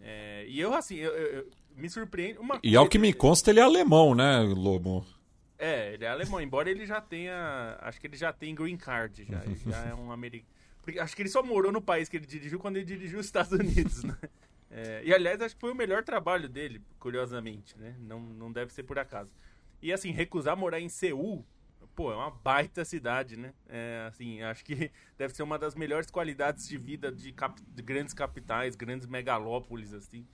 [0.01, 2.37] É, e eu, assim, eu, eu, me surpreende.
[2.39, 5.05] Uma e ao que me consta, ele é alemão, né, Lobo?
[5.57, 7.77] É, ele é alemão, embora ele já tenha.
[7.81, 10.53] Acho que ele já tem green card, já, já é um americano.
[10.99, 13.51] Acho que ele só morou no país que ele dirigiu quando ele dirigiu os Estados
[13.51, 14.17] Unidos, né?
[14.77, 17.95] É, e aliás, acho que foi o melhor trabalho dele, curiosamente, né?
[17.99, 19.31] Não, não deve ser por acaso.
[19.81, 21.45] E assim, recusar morar em Seul,
[21.95, 23.53] pô, é uma baita cidade, né?
[23.67, 27.81] É, assim, acho que deve ser uma das melhores qualidades de vida de, cap de
[27.81, 30.27] grandes capitais, grandes megalópolis, assim.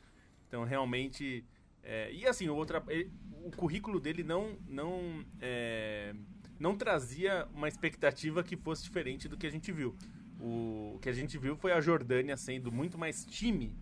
[0.47, 1.45] Então, realmente.
[1.83, 3.11] É, e assim, outra, ele,
[3.43, 6.13] o currículo dele não, não, é,
[6.59, 9.95] não trazia uma expectativa que fosse diferente do que a gente viu.
[10.39, 13.75] O que a gente viu foi a Jordânia sendo muito mais time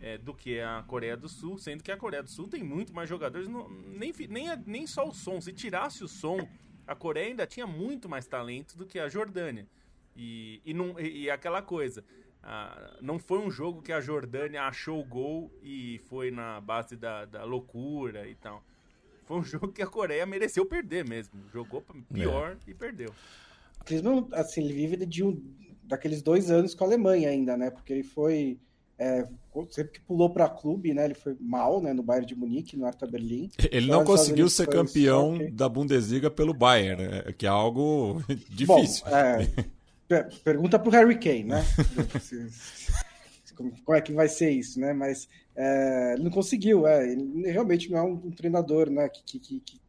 [0.00, 2.94] é, do que a Coreia do Sul, sendo que a Coreia do Sul tem muito
[2.94, 5.40] mais jogadores, não, nem, nem, nem só o som.
[5.40, 6.46] Se tirasse o som,
[6.86, 9.66] a Coreia ainda tinha muito mais talento do que a Jordânia.
[10.16, 12.04] E, e, não, e, e aquela coisa,
[12.42, 16.96] ah, não foi um jogo que a Jordânia achou o gol e foi na base
[16.96, 18.62] da, da loucura e tal.
[19.24, 21.40] Foi um jogo que a Coreia mereceu perder mesmo.
[21.52, 22.70] Jogou pior é.
[22.70, 23.12] e perdeu.
[23.84, 25.42] Klinsmann, assim, ele vive de um,
[25.82, 27.70] daqueles dois anos com a Alemanha ainda, né?
[27.70, 28.58] Porque ele foi
[28.98, 29.26] é,
[29.70, 31.04] sempre que pulou para clube, né?
[31.04, 31.92] Ele foi mal, né?
[31.92, 33.50] No Bayern de Munique, no Hertha Berlim.
[33.70, 37.22] Ele não conseguiu ser campeão da Bundesliga pelo Bayern, né?
[37.36, 39.04] que é algo difícil.
[39.04, 41.64] Bom, é, pergunta para o Harry Kane, né?
[43.56, 44.92] Como é que vai ser isso, né?
[44.92, 49.08] Mas é, ele não conseguiu, é, ele realmente não é um, um treinador, né?
[49.08, 49.80] Que, que, que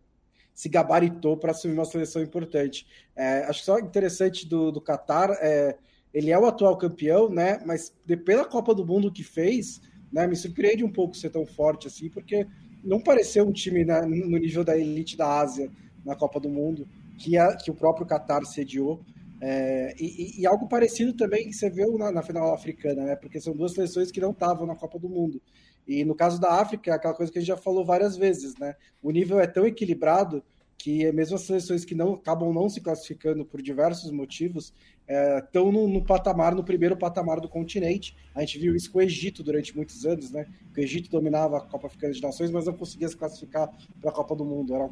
[0.53, 2.87] se gabaritou para assumir uma seleção importante.
[3.15, 5.77] É, acho que só interessante do, do Qatar é
[6.15, 7.59] ele é o atual campeão, né?
[7.65, 10.25] Mas de, pela Copa do Mundo que fez, né?
[10.25, 12.47] Me surpreende um pouco ser tão forte assim, porque
[12.81, 15.69] não pareceu um time né, no nível da elite da Ásia
[16.05, 19.01] na Copa do Mundo, que, é, que o próprio Qatar sediou.
[19.41, 23.15] É, e, e, algo parecido também que você viu na, na, final africana, né?
[23.17, 25.41] Porque são duas seleções que não estavam na Copa do Mundo.
[25.85, 28.55] E no caso da África, é aquela coisa que a gente já falou várias vezes,
[28.57, 28.73] né?
[29.03, 30.41] O nível é tão equilibrado
[30.77, 34.73] que mesmo as seleções que não acabam não se classificando por diversos motivos,
[35.07, 38.15] estão é, no, no, patamar, no primeiro patamar do continente.
[38.33, 40.47] A gente viu isso com o Egito durante muitos anos, né?
[40.75, 43.69] O Egito dominava a Copa Africana de Nações, mas não conseguia se classificar
[44.01, 44.73] para a Copa do Mundo.
[44.73, 44.89] Era...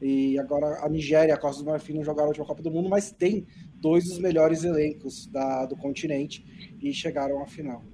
[0.00, 2.88] E agora a Nigéria a Costa do Marfim não jogaram a última Copa do Mundo,
[2.88, 7.84] mas tem dois dos melhores elencos da, do continente e chegaram à final.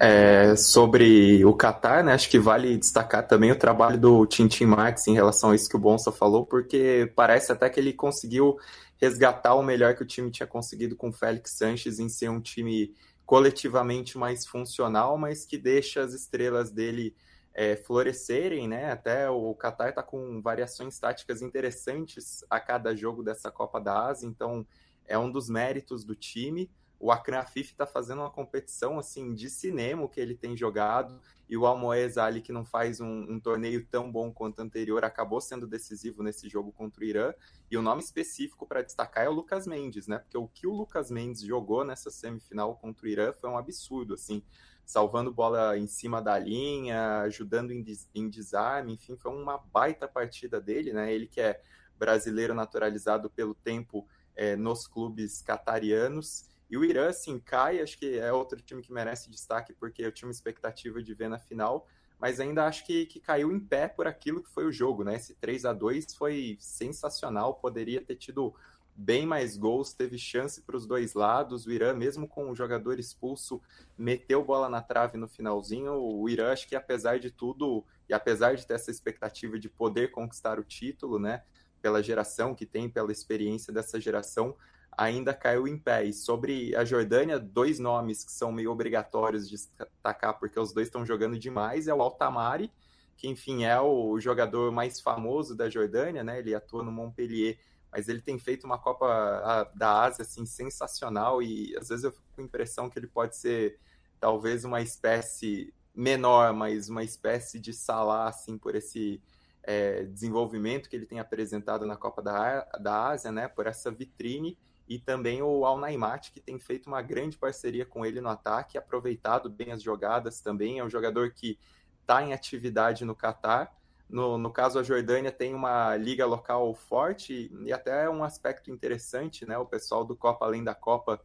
[0.00, 5.08] É, sobre o Qatar, né, acho que vale destacar também o trabalho do Tintin Marques
[5.08, 8.56] em relação a isso que o Bonsa falou, porque parece até que ele conseguiu
[9.00, 12.40] resgatar o melhor que o time tinha conseguido com o Félix Sanches em ser um
[12.40, 12.94] time
[13.26, 17.14] coletivamente mais funcional, mas que deixa as estrelas dele
[17.52, 18.92] é, florescerem, né?
[18.92, 24.28] Até o Qatar está com variações táticas interessantes a cada jogo dessa Copa da Ásia,
[24.28, 24.64] então
[25.06, 29.48] é um dos méritos do time o Akran Afif está fazendo uma competição assim de
[29.48, 33.86] cinema que ele tem jogado e o Almoez Ali que não faz um, um, torneio
[33.86, 37.32] tão bom quanto anterior acabou sendo decisivo nesse jogo contra o Irã
[37.70, 40.18] e o nome específico para destacar é o Lucas Mendes, né?
[40.18, 44.14] Porque o que o Lucas Mendes jogou nessa semifinal contra o Irã foi um absurdo,
[44.14, 44.42] assim,
[44.84, 50.08] salvando bola em cima da linha, ajudando em, des em desarme, enfim, foi uma baita
[50.08, 51.12] partida dele, né?
[51.12, 51.62] Ele que é
[51.96, 58.18] brasileiro naturalizado pelo tempo é, nos clubes catarianos e o Irã, assim, cai, acho que
[58.18, 61.86] é outro time que merece destaque, porque eu tinha uma expectativa de ver na final,
[62.18, 65.16] mas ainda acho que, que caiu em pé por aquilo que foi o jogo, né?
[65.16, 68.54] Esse 3 a 2 foi sensacional, poderia ter tido
[68.94, 71.66] bem mais gols, teve chance para os dois lados.
[71.66, 73.62] O Irã, mesmo com o jogador expulso,
[73.96, 75.92] meteu bola na trave no finalzinho.
[75.94, 80.10] O Irã, acho que apesar de tudo, e apesar de ter essa expectativa de poder
[80.10, 81.44] conquistar o título, né?
[81.80, 84.56] Pela geração que tem, pela experiência dessa geração,
[84.98, 86.04] ainda caiu em pé.
[86.04, 90.88] E sobre a Jordânia, dois nomes que são meio obrigatórios de destacar, porque os dois
[90.88, 92.72] estão jogando demais, é o Altamari,
[93.16, 96.40] que enfim é o jogador mais famoso da Jordânia, né?
[96.40, 97.58] Ele atua no Montpellier,
[97.92, 102.26] mas ele tem feito uma Copa da Ásia assim sensacional e às vezes eu fico
[102.34, 103.78] com a impressão que ele pode ser
[104.20, 109.22] talvez uma espécie menor, mas uma espécie de Salah assim por esse
[109.62, 113.46] é, desenvolvimento que ele tem apresentado na Copa da, da Ásia, né?
[113.46, 114.58] Por essa vitrine
[114.88, 118.78] e também o Al Naimat, que tem feito uma grande parceria com ele no ataque,
[118.78, 120.78] aproveitado bem as jogadas também.
[120.78, 121.58] É um jogador que
[122.00, 123.76] está em atividade no Catar.
[124.08, 128.70] No, no caso, a Jordânia tem uma liga local forte e até é um aspecto
[128.70, 129.58] interessante, né?
[129.58, 131.22] O pessoal do Copa Além da Copa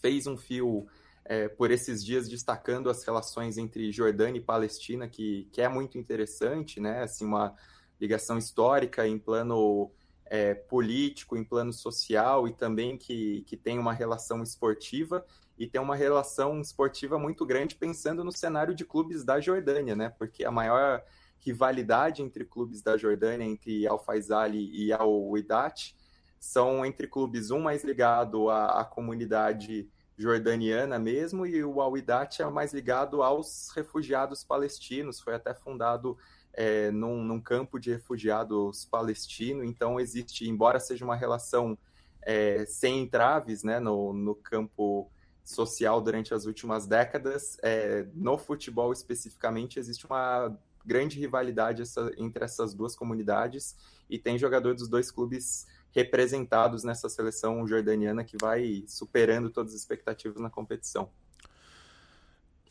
[0.00, 0.88] fez um fio
[1.24, 5.96] é, por esses dias destacando as relações entre Jordânia e Palestina, que, que é muito
[5.96, 7.04] interessante, né?
[7.04, 7.54] Assim, uma
[8.00, 9.92] ligação histórica em plano
[10.32, 15.22] é, político, em plano social e também que, que tem uma relação esportiva
[15.58, 20.08] e tem uma relação esportiva muito grande pensando no cenário de clubes da Jordânia, né?
[20.08, 21.04] Porque a maior
[21.38, 25.94] rivalidade entre clubes da Jordânia, entre Al Faisali e Al Waidat,
[26.40, 32.40] são entre clubes um mais ligado à, à comunidade jordaniana mesmo e o Al Waidat
[32.40, 35.20] é mais ligado aos refugiados palestinos.
[35.20, 36.16] Foi até fundado
[36.54, 39.64] é, num, num, campo de refugiados palestino.
[39.64, 41.78] Então existe, embora seja uma relação
[42.22, 45.10] é, sem entraves, né, no, no campo
[45.44, 52.44] social durante as últimas décadas, é, no futebol especificamente existe uma grande rivalidade essa, entre
[52.44, 53.76] essas duas comunidades
[54.08, 59.80] e tem jogador dos dois clubes representados nessa seleção jordaniana que vai superando todas as
[59.80, 61.10] expectativas na competição.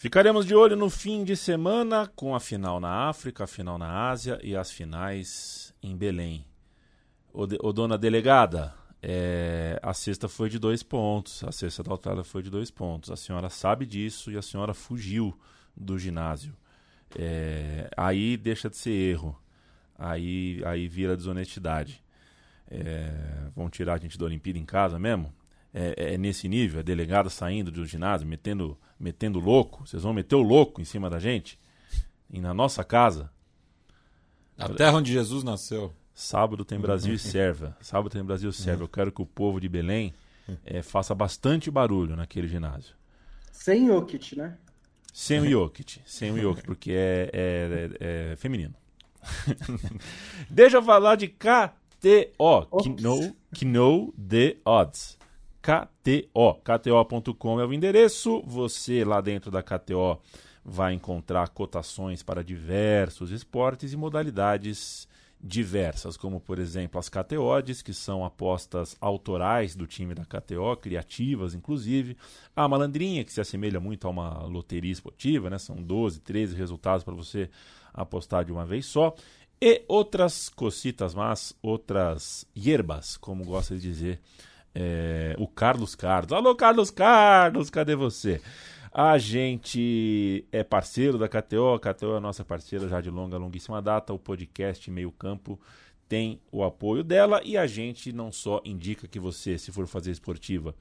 [0.01, 4.09] Ficaremos de olho no fim de semana com a final na África, a final na
[4.09, 6.43] Ásia e as finais em Belém.
[7.31, 12.23] O, de, dona delegada, é, a sexta foi de dois pontos, a sexta da Austrália
[12.23, 13.11] foi de dois pontos.
[13.11, 15.39] A senhora sabe disso e a senhora fugiu
[15.77, 16.57] do ginásio.
[17.15, 19.39] É, aí deixa de ser erro.
[19.99, 22.03] Aí, aí vira desonestidade.
[22.71, 23.13] É,
[23.55, 25.31] vão tirar a gente da Olimpíada em casa mesmo?
[25.71, 26.79] É, é nesse nível?
[26.79, 29.85] É delegado saindo do ginásio, metendo, metendo louco?
[29.85, 31.59] Vocês vão meter o louco em cima da gente?
[32.29, 33.29] E na nossa casa?
[34.57, 35.93] A terra onde Jesus nasceu.
[36.13, 37.75] Sábado tem Brasil e Sérvia.
[37.81, 38.83] Sábado tem Brasil e Sérvia.
[38.83, 40.13] Eu quero que o povo de Belém
[40.63, 42.95] é, faça bastante barulho naquele ginásio.
[43.51, 44.57] Sem Jokic, né?
[45.13, 48.75] Sem o Jokic, sem o Jokic, porque é, é, é, é feminino.
[50.49, 52.67] Deixa eu falar de KTO,
[52.99, 55.17] Know, know the Odds.
[55.61, 58.41] KTO, KTO.com é o endereço.
[58.47, 60.19] Você lá dentro da KTO
[60.65, 65.07] vai encontrar cotações para diversos esportes e modalidades
[65.43, 71.53] diversas, como por exemplo as KTOs, que são apostas autorais do time da KTO, criativas
[71.53, 72.17] inclusive.
[72.55, 75.59] A malandrinha, que se assemelha muito a uma loteria esportiva, né?
[75.59, 77.49] são 12, 13 resultados para você
[77.93, 79.15] apostar de uma vez só.
[79.59, 84.19] E outras cocitas mas outras hierbas, como gosta de dizer
[84.73, 86.31] é, o Carlos Carlos.
[86.33, 88.41] Alô, Carlos Carlos, cadê você?
[88.93, 93.81] A gente é parceiro da KTO, a KTO é nossa parceira já de longa, longuíssima
[93.81, 94.13] data.
[94.13, 95.59] O podcast Meio Campo
[96.09, 100.11] tem o apoio dela e a gente não só indica que você, se for fazer
[100.11, 100.75] esportiva,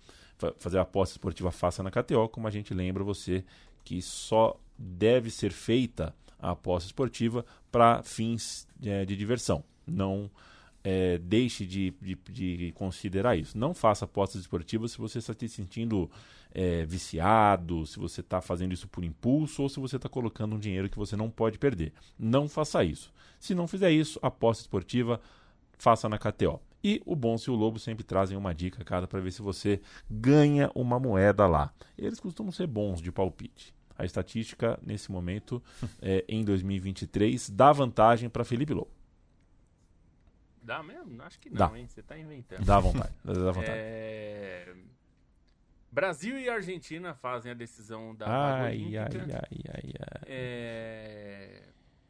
[0.59, 3.45] fazer aposta esportiva, faça na KTO, como a gente lembra você
[3.85, 9.63] que só deve ser feita a aposta esportiva para fins é, de diversão.
[9.87, 10.29] Não
[10.83, 13.57] é, deixe de, de, de, considerar isso.
[13.57, 16.11] Não faça apostas esportivas se você está se sentindo
[16.53, 20.59] é, viciado, se você está fazendo isso por impulso ou se você está colocando um
[20.59, 21.93] dinheiro que você não pode perder.
[22.19, 23.13] Não faça isso.
[23.39, 25.21] Se não fizer isso, aposta esportiva,
[25.79, 26.61] faça na KTO.
[26.83, 29.81] E o Bonso e o Lobo sempre trazem uma dica cada para ver se você
[30.11, 31.73] ganha uma moeda lá.
[31.97, 33.75] Eles costumam ser bons de palpite.
[33.99, 35.63] A estatística, nesse momento,
[36.01, 39.00] é, em 2023, dá vantagem para Felipe Lobo.
[40.63, 41.23] Dá mesmo?
[41.23, 41.79] Acho que não, Dá.
[41.79, 41.87] hein?
[41.87, 42.65] Você está inventando.
[42.65, 43.15] Dá vontade.
[43.25, 43.71] Dá vontade.
[43.81, 44.75] É...
[45.93, 50.23] Brasil e Argentina fazem a decisão da ai, ai, ai, ai, ai.
[50.27, 51.63] É...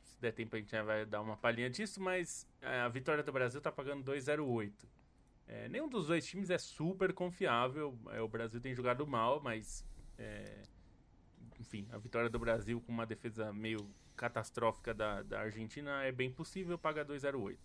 [0.03, 3.32] Se der tempo a gente vai dar uma palhinha disso, mas é, a vitória do
[3.32, 4.72] Brasil está pagando 2,08.
[5.48, 7.98] É, nenhum dos dois times é super confiável.
[8.11, 9.82] É, o Brasil tem jogado mal, mas
[10.18, 10.62] é,
[11.59, 16.30] enfim, a vitória do Brasil com uma defesa meio catastrófica da, da Argentina é bem
[16.30, 17.57] possível, paga 2,08.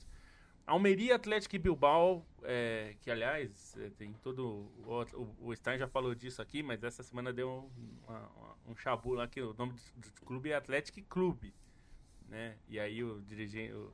[0.66, 4.72] Almeria, Atlético e Bilbao, é, que aliás é, tem todo.
[4.86, 8.32] O, o, o, Stein já falou disso aqui, mas essa semana deu um, uma,
[8.68, 11.53] um chabu lá que o nome do, do, clube é Atlético Clube.
[12.28, 12.55] Né?
[12.68, 13.74] E aí o dirigente.
[13.74, 13.93] O,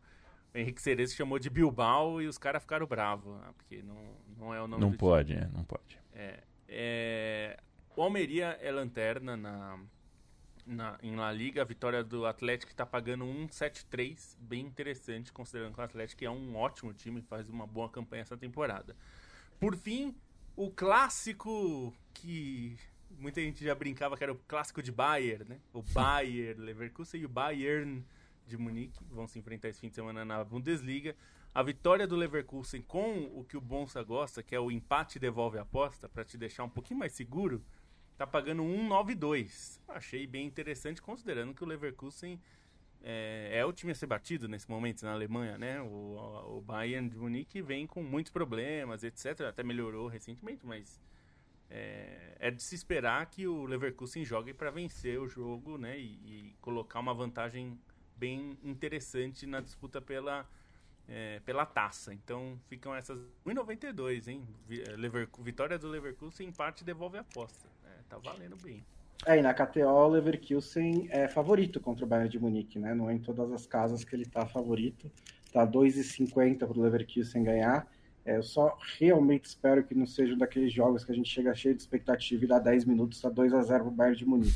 [0.53, 3.53] o Henrique Cerezo chamou de Bilbao e os caras ficaram bravos, né?
[3.55, 5.97] porque não, não é o nome Não pode, é, não pode.
[6.13, 7.59] É, é,
[7.95, 9.79] o Almeria é lanterna na,
[10.65, 15.81] na, em La Liga, a vitória do Atlético está pagando 1,73, bem interessante, considerando que
[15.81, 18.95] o Atlético é um ótimo time, faz uma boa campanha essa temporada.
[19.59, 20.15] Por fim,
[20.55, 22.77] o clássico que
[23.17, 25.59] muita gente já brincava que era o clássico de Bayern, né?
[25.73, 28.03] O Bayern Leverkusen e o Bayern
[28.47, 31.15] de Munique vão se enfrentar esse fim de semana na Bundesliga.
[31.53, 35.57] A vitória do Leverkusen com o que o Bonsa gosta, que é o empate devolve
[35.57, 37.63] a aposta, para te deixar um pouquinho mais seguro,
[38.21, 39.79] tá pagando 1,92.
[39.87, 42.39] Achei bem interessante, considerando que o Leverkusen
[43.03, 45.81] é, é, o time a ser batido nesse momento na Alemanha, né?
[45.81, 49.41] O, o Bayern de Munique vem com muitos problemas, etc.
[49.41, 51.01] Até melhorou recentemente, mas
[51.67, 56.03] é, é, de se esperar que o Leverkusen jogue para vencer o jogo né, e,
[56.03, 57.79] e, colocar uma vantagem
[58.15, 60.47] bem interessante na disputa pela,
[61.07, 62.13] é, pela taça.
[62.13, 64.47] Então ficam essas 1,92, hein?
[65.39, 67.70] Vitória do Leverkusen, empate devolve a aposta.
[68.09, 68.83] Tá valendo bem.
[69.25, 72.95] É, e na KTO o Leverkusen é favorito contra o Bayern de Munique, né?
[72.95, 75.11] Não é em todas as casas que ele tá favorito.
[75.53, 77.87] Tá 2,50 para o Leverkusen ganhar.
[78.25, 81.75] É, eu só realmente espero que não seja daqueles jogos que a gente chega cheio
[81.75, 84.53] de expectativa e dá 10 minutos, tá 2 a 0 para o Bayern de Munique.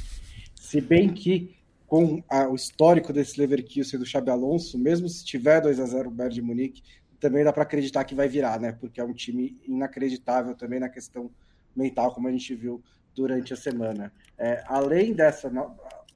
[0.56, 1.56] Se bem que
[1.88, 6.10] com a, o histórico desse Leverkusen do Xabi Alonso, mesmo se tiver 2 a 0
[6.10, 6.84] o Bayern de Munique,
[7.20, 8.72] também dá para acreditar que vai virar, né?
[8.72, 11.32] Porque é um time inacreditável também na questão
[11.76, 12.84] mental, como a gente viu
[13.16, 14.12] durante a semana.
[14.38, 15.50] É, além dessa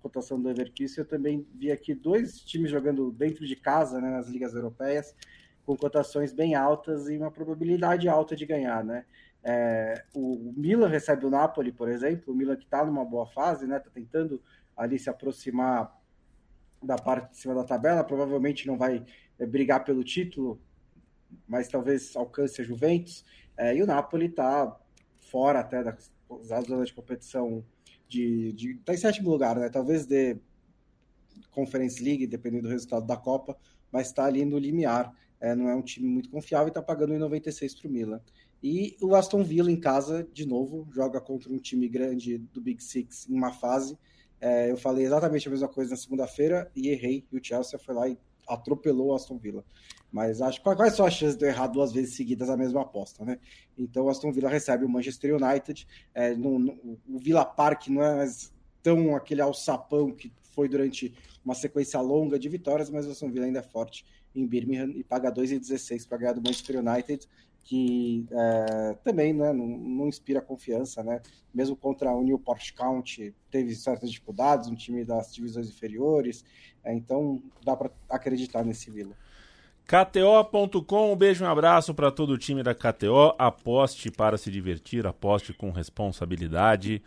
[0.01, 4.27] cotação do Leverkusen, eu também vi aqui dois times jogando dentro de casa, né, nas
[4.27, 5.15] ligas europeias,
[5.65, 9.05] com cotações bem altas e uma probabilidade alta de ganhar, né?
[9.41, 13.65] É, o Milan recebe o Napoli, por exemplo, o Milan que está numa boa fase,
[13.65, 13.77] né?
[13.77, 14.41] Está tentando
[14.75, 15.97] ali se aproximar
[16.81, 19.05] da parte de cima da tabela, provavelmente não vai
[19.37, 20.61] é, brigar pelo título,
[21.47, 23.23] mas talvez alcance a Juventus.
[23.55, 24.77] É, e o Napoli está
[25.19, 25.95] fora até da,
[26.51, 27.63] a zona de competição
[28.07, 29.69] de, de tá em sétimo lugar, né?
[29.69, 30.37] Talvez de
[31.51, 33.57] Conference League, dependendo do resultado da Copa,
[33.91, 35.13] mas está ali no limiar.
[35.39, 38.21] É, não é um time muito confiável e está pagando em 96 para o Milan.
[38.61, 42.83] E o Aston Villa em casa, de novo, joga contra um time grande do Big
[42.83, 43.97] Six em uma fase.
[44.41, 47.25] É, eu falei exatamente a mesma coisa na segunda-feira e errei.
[47.31, 48.17] E o Chelsea foi lá e
[48.49, 49.63] atropelou o Aston Villa.
[50.11, 53.23] Mas acho quais são as chances de eu errar duas vezes seguidas a mesma aposta,
[53.23, 53.37] né?
[53.77, 55.87] Então o Aston Villa recebe o Manchester United.
[56.13, 61.13] É, no, no, o Villa Park não é mais tão aquele alçapão que foi durante
[61.45, 65.03] uma sequência longa de vitórias, mas o Aston Villa ainda é forte em Birmingham e
[65.03, 67.27] paga 2,16 para ganhar do Manchester United,
[67.69, 71.21] que é, também né, não, não, inspira confiança, né?
[71.53, 76.43] Mesmo contra o Newport County, teve certas dificuldades, um time das divisões inferiores,
[76.83, 79.15] é, então dá para acreditar nesse Villa.
[79.85, 83.35] KTO.com, um beijo e um abraço para todo o time da KTO.
[83.37, 87.03] Aposte para se divertir, aposte com responsabilidade.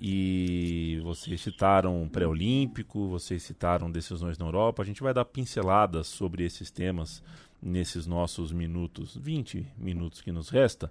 [0.00, 4.80] E vocês citaram pré-olímpico, vocês citaram decisões na Europa.
[4.80, 7.20] A gente vai dar pinceladas sobre esses temas
[7.60, 10.90] nesses nossos minutos, 20 minutos que nos resta.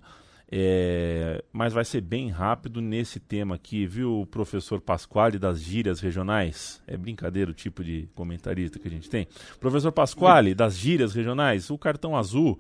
[0.50, 6.82] É, mas vai ser bem rápido nesse tema aqui, viu, professor Pasquale das gírias regionais?
[6.88, 9.28] É brincadeira o tipo de comentarista que a gente tem.
[9.60, 12.58] Professor Pasquale das gírias regionais, o cartão azul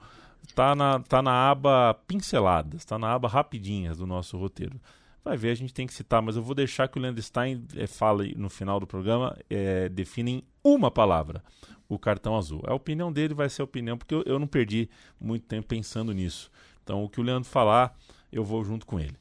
[0.53, 4.80] tá na, tá na aba pinceladas, tá na aba rapidinhas do nosso roteiro.
[5.24, 7.66] Vai ver, a gente tem que citar, mas eu vou deixar que o Leandro Stein
[7.76, 11.41] é, fale no final do programa, é, define em uma palavra
[11.90, 12.62] o cartão azul.
[12.66, 16.14] A opinião dele vai ser a opinião, porque eu, eu não perdi muito tempo pensando
[16.14, 16.52] nisso.
[16.84, 17.98] Então, o que o Leandro falar,
[18.32, 19.16] eu vou junto com ele.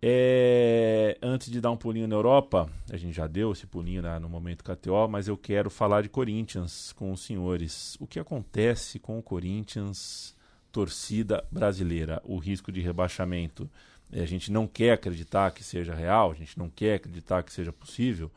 [0.00, 4.16] É, antes de dar um pulinho na Europa, a gente já deu esse pulinho né,
[4.20, 7.96] no momento KTO, mas eu quero falar de Corinthians com os senhores.
[7.98, 10.36] O que acontece com o Corinthians,
[10.70, 12.22] torcida brasileira?
[12.24, 13.68] O risco de rebaixamento,
[14.12, 17.72] a gente não quer acreditar que seja real, a gente não quer acreditar que seja
[17.72, 18.30] possível,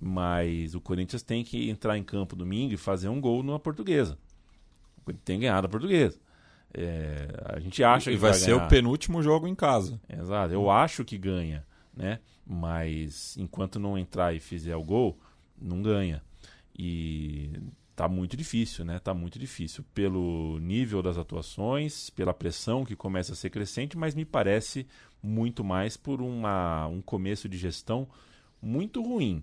[0.00, 4.18] mas o Corinthians tem que entrar em campo domingo e fazer um gol numa portuguesa.
[5.24, 6.18] Tem que ganhar da portuguesa.
[6.72, 8.64] É, a gente acha e que vai, vai ser ganhar.
[8.64, 10.00] o penúltimo jogo em casa.
[10.08, 10.54] Exato.
[10.54, 12.20] Eu acho que ganha, né?
[12.46, 15.18] Mas enquanto não entrar e fizer o gol,
[15.60, 16.22] não ganha.
[16.78, 17.50] E
[17.94, 18.98] tá muito difícil, né?
[18.98, 24.14] Tá muito difícil pelo nível das atuações, pela pressão que começa a ser crescente, mas
[24.14, 24.86] me parece
[25.22, 28.08] muito mais por uma, um começo de gestão
[28.62, 29.42] muito ruim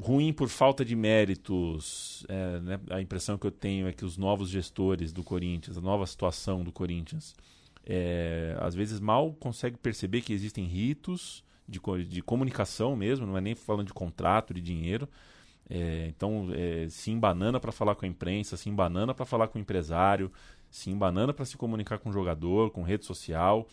[0.00, 2.24] ruim por falta de méritos.
[2.28, 2.80] É, né?
[2.90, 6.62] A impressão que eu tenho é que os novos gestores do Corinthians, a nova situação
[6.64, 7.34] do Corinthians,
[7.86, 13.40] é, às vezes mal consegue perceber que existem ritos de, de comunicação mesmo, não é
[13.40, 15.08] nem falando de contrato, de dinheiro.
[15.68, 19.58] É, então, é, se embanana para falar com a imprensa, se embanana para falar com
[19.58, 20.30] o empresário,
[20.70, 23.66] se embanana para se comunicar com o jogador, com rede social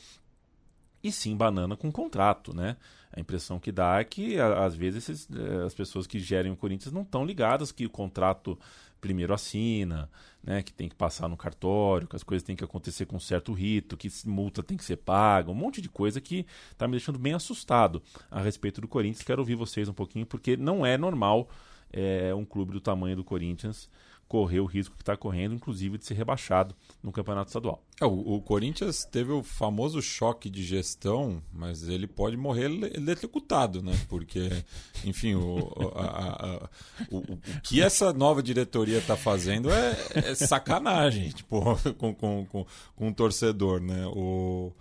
[1.04, 2.78] e sim banana com contrato, né?
[3.14, 6.56] A impressão que dá é que, às vezes, esses, eh, as pessoas que gerem o
[6.56, 8.58] Corinthians não estão ligadas que o contrato
[9.02, 10.10] primeiro assina,
[10.44, 10.62] né?
[10.62, 13.52] Que tem que passar no cartório, que as coisas têm que acontecer com um certo
[13.52, 17.20] rito, que multa tem que ser paga, um monte de coisa que está me deixando
[17.20, 19.24] bem assustado a respeito do Corinthians.
[19.24, 21.50] Quero ouvir vocês um pouquinho, porque não é normal
[21.92, 23.90] é, um clube do tamanho do Corinthians
[24.32, 26.74] correr o risco que está correndo, inclusive de ser rebaixado
[27.04, 27.84] no campeonato estadual.
[28.00, 33.84] É, o, o, Corinthians teve o famoso choque de gestão, mas ele pode morrer eletrocutado,
[33.84, 33.92] né?
[34.08, 34.50] Porque,
[35.04, 36.70] enfim, o, a, a,
[37.12, 41.62] o, o, que essa nova diretoria está fazendo é, é, sacanagem tipo,
[41.98, 42.66] com, com, com,
[42.96, 44.08] com o torcedor, né?
[44.08, 44.72] O,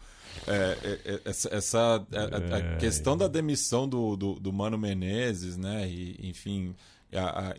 [0.47, 5.57] é, é, é essa, essa a, a, questão da demissão do, do, do Mano Menezes,
[5.57, 5.89] né?
[5.91, 6.73] E, enfim,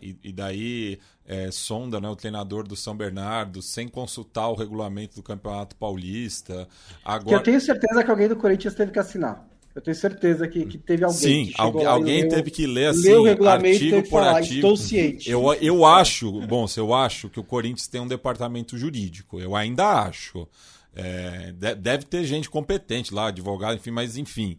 [0.00, 5.16] e, e, daí é, sonda né, o treinador do São Bernardo sem consultar o regulamento
[5.16, 6.68] do Campeonato Paulista.
[7.04, 7.28] Agora...
[7.28, 9.46] Que eu tenho certeza que alguém do Corinthians teve que assinar.
[9.74, 11.46] Eu tenho certeza que, que teve alguém.
[11.46, 14.54] Sim, alguém, alguém teve que ler assim, o regulamento artigo por falar, artigo.
[14.54, 15.30] Estou ciente.
[15.30, 19.56] Eu, eu acho, bom, se eu acho que o Corinthians tem um departamento jurídico, eu
[19.56, 20.46] ainda acho.
[20.94, 24.58] É, deve ter gente competente lá, advogado, enfim, mas enfim.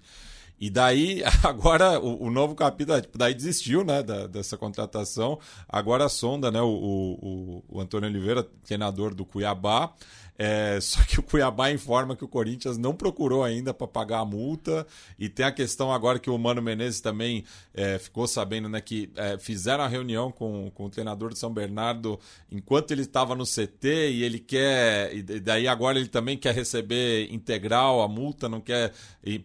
[0.60, 5.40] E daí, agora, o, o novo capítulo, tipo, daí desistiu, né, da, dessa contratação.
[5.68, 9.94] Agora sonda, né, o, o, o Antônio Oliveira, treinador do Cuiabá,
[10.38, 14.26] é, só que o Cuiabá informa que o Corinthians não procurou ainda para pagar a
[14.26, 14.86] multa.
[15.18, 19.12] E tem a questão agora que o Mano Menezes também é, ficou sabendo né, que
[19.16, 22.20] é, fizeram a reunião com, com o treinador de São Bernardo
[22.52, 25.16] enquanto ele estava no CT e ele quer.
[25.16, 28.92] E daí agora ele também quer receber integral a multa, não quer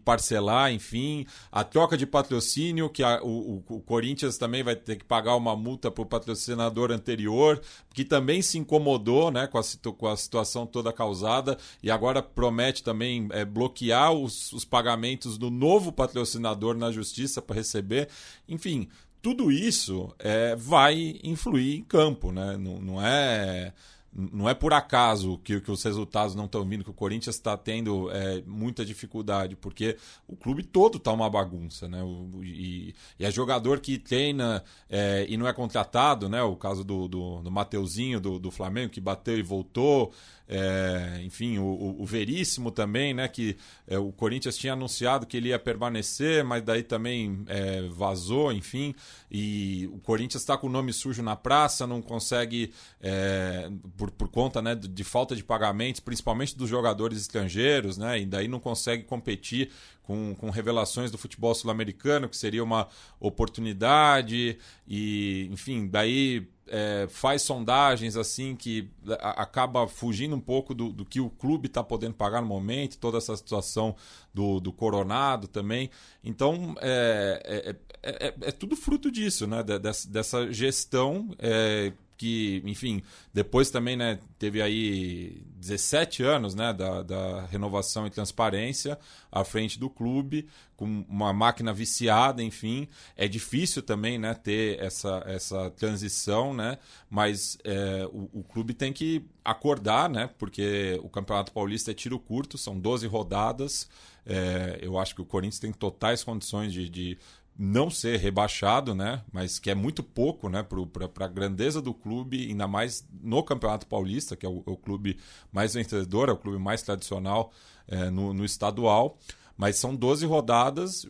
[0.05, 1.27] parcelar, enfim.
[1.53, 5.55] A troca de patrocínio, que a, o, o, Corinthians também vai ter que pagar uma
[5.55, 7.61] multa para o patrocinador anterior,
[7.95, 9.63] que também se incomodou né, com, a,
[9.97, 15.37] com a situação toda toda causada e agora promete também é, bloquear os, os pagamentos
[15.37, 18.09] do novo patrocinador na justiça para receber.
[18.49, 18.89] Enfim,
[19.21, 22.57] tudo isso é, vai influir em campo, né?
[22.57, 23.73] Não, não é
[24.11, 27.57] não é por acaso que, que os resultados não estão vindo, que o Corinthians está
[27.57, 32.03] tendo é, muita dificuldade, porque o clube todo está uma bagunça, né?
[32.03, 36.43] O, e, e é jogador que treina é, e não é contratado, né?
[36.43, 40.13] O caso do, do, do Mateuzinho do, do Flamengo, que bateu e voltou.
[40.51, 43.29] É, enfim, o, o, Veríssimo também, né?
[43.29, 48.51] Que é, o Corinthians tinha anunciado que ele ia permanecer, mas daí também é, vazou,
[48.51, 48.95] enfim.
[49.31, 54.29] E o Corinthians está com o nome sujo na praça, não consegue, é, por, por
[54.29, 58.19] conta né, de, de falta de pagamentos, principalmente dos jogadores estrangeiros, né?
[58.19, 59.71] E daí não consegue competir
[60.03, 62.89] com, com revelações do futebol sul-americano, que seria uma
[63.21, 68.91] oportunidade, e enfim, daí é, faz sondagens assim que
[69.21, 72.99] a, acaba fugindo um pouco do, do que o clube está podendo pagar no momento,
[72.99, 73.95] toda essa situação
[74.33, 75.91] do, do coronado também.
[76.23, 79.63] Então é, é, é, é, é tudo fruto disso, né?
[79.63, 83.01] dessa, gestão é, que, enfim,
[83.33, 88.99] depois também, né, teve aí 17 anos, né, da, da renovação e transparência
[89.31, 95.23] à frente do clube, com uma máquina viciada, enfim, é difícil também, né, ter essa,
[95.27, 101.53] essa transição, né, mas é, o, o clube tem que acordar, né, porque o Campeonato
[101.53, 103.89] Paulista é tiro curto, são 12 rodadas,
[104.27, 107.17] é, eu acho que o Corinthians tem totais condições de, de
[107.59, 109.25] não ser rebaixado, né?
[109.33, 110.63] Mas que é muito pouco, né?
[110.63, 114.77] Para a grandeza do clube, ainda mais no Campeonato Paulista, que é o, é o
[114.77, 115.19] clube
[115.51, 117.51] mais vencedor, é o clube mais tradicional
[117.89, 119.19] é, no, no, estadual.
[119.57, 121.05] Mas são 12 rodadas,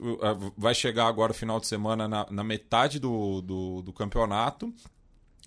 [0.56, 4.72] vai chegar agora o final de semana na, na metade do, do, do campeonato.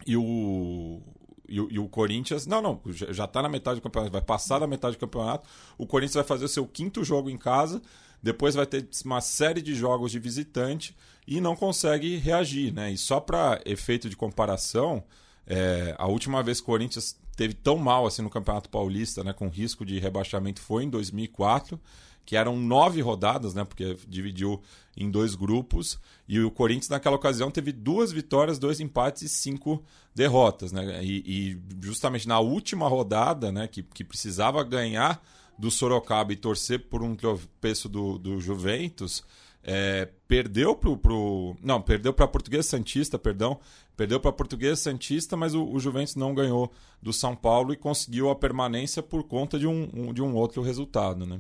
[0.05, 1.01] E o,
[1.49, 2.45] e, e, o Corinthians.
[2.45, 5.49] Não, não, já está na metade do campeonato, vai passar da metade do campeonato.
[5.79, 7.81] O Corinthians vai fazer o seu quinto jogo em casa
[8.21, 10.95] depois vai ter uma série de jogos de visitante
[11.27, 12.91] e não consegue reagir, né?
[12.91, 15.03] E só para efeito de comparação,
[15.47, 19.33] é, a última vez que o Corinthians teve tão mal assim no Campeonato Paulista, né,
[19.33, 21.79] com risco de rebaixamento, foi em 2004,
[22.25, 24.61] que eram nove rodadas, né, porque dividiu
[24.95, 29.83] em dois grupos, e o Corinthians naquela ocasião teve duas vitórias, dois empates e cinco
[30.13, 31.03] derrotas, né?
[31.03, 35.23] E, e justamente na última rodada, né, que, que precisava ganhar
[35.61, 39.23] do Sorocaba e torcer por um tropeço do, do Juventus,
[39.63, 43.59] é, perdeu pro, pro não perdeu para Português Santista perdão
[43.95, 48.31] perdeu para Português Santista mas o, o, Juventus não ganhou do São Paulo e conseguiu
[48.31, 51.39] a permanência por conta de um, um, de um outro resultado né?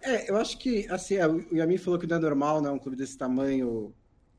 [0.00, 1.16] É eu acho que assim
[1.50, 3.92] o Yamin falou que não é normal né um clube desse tamanho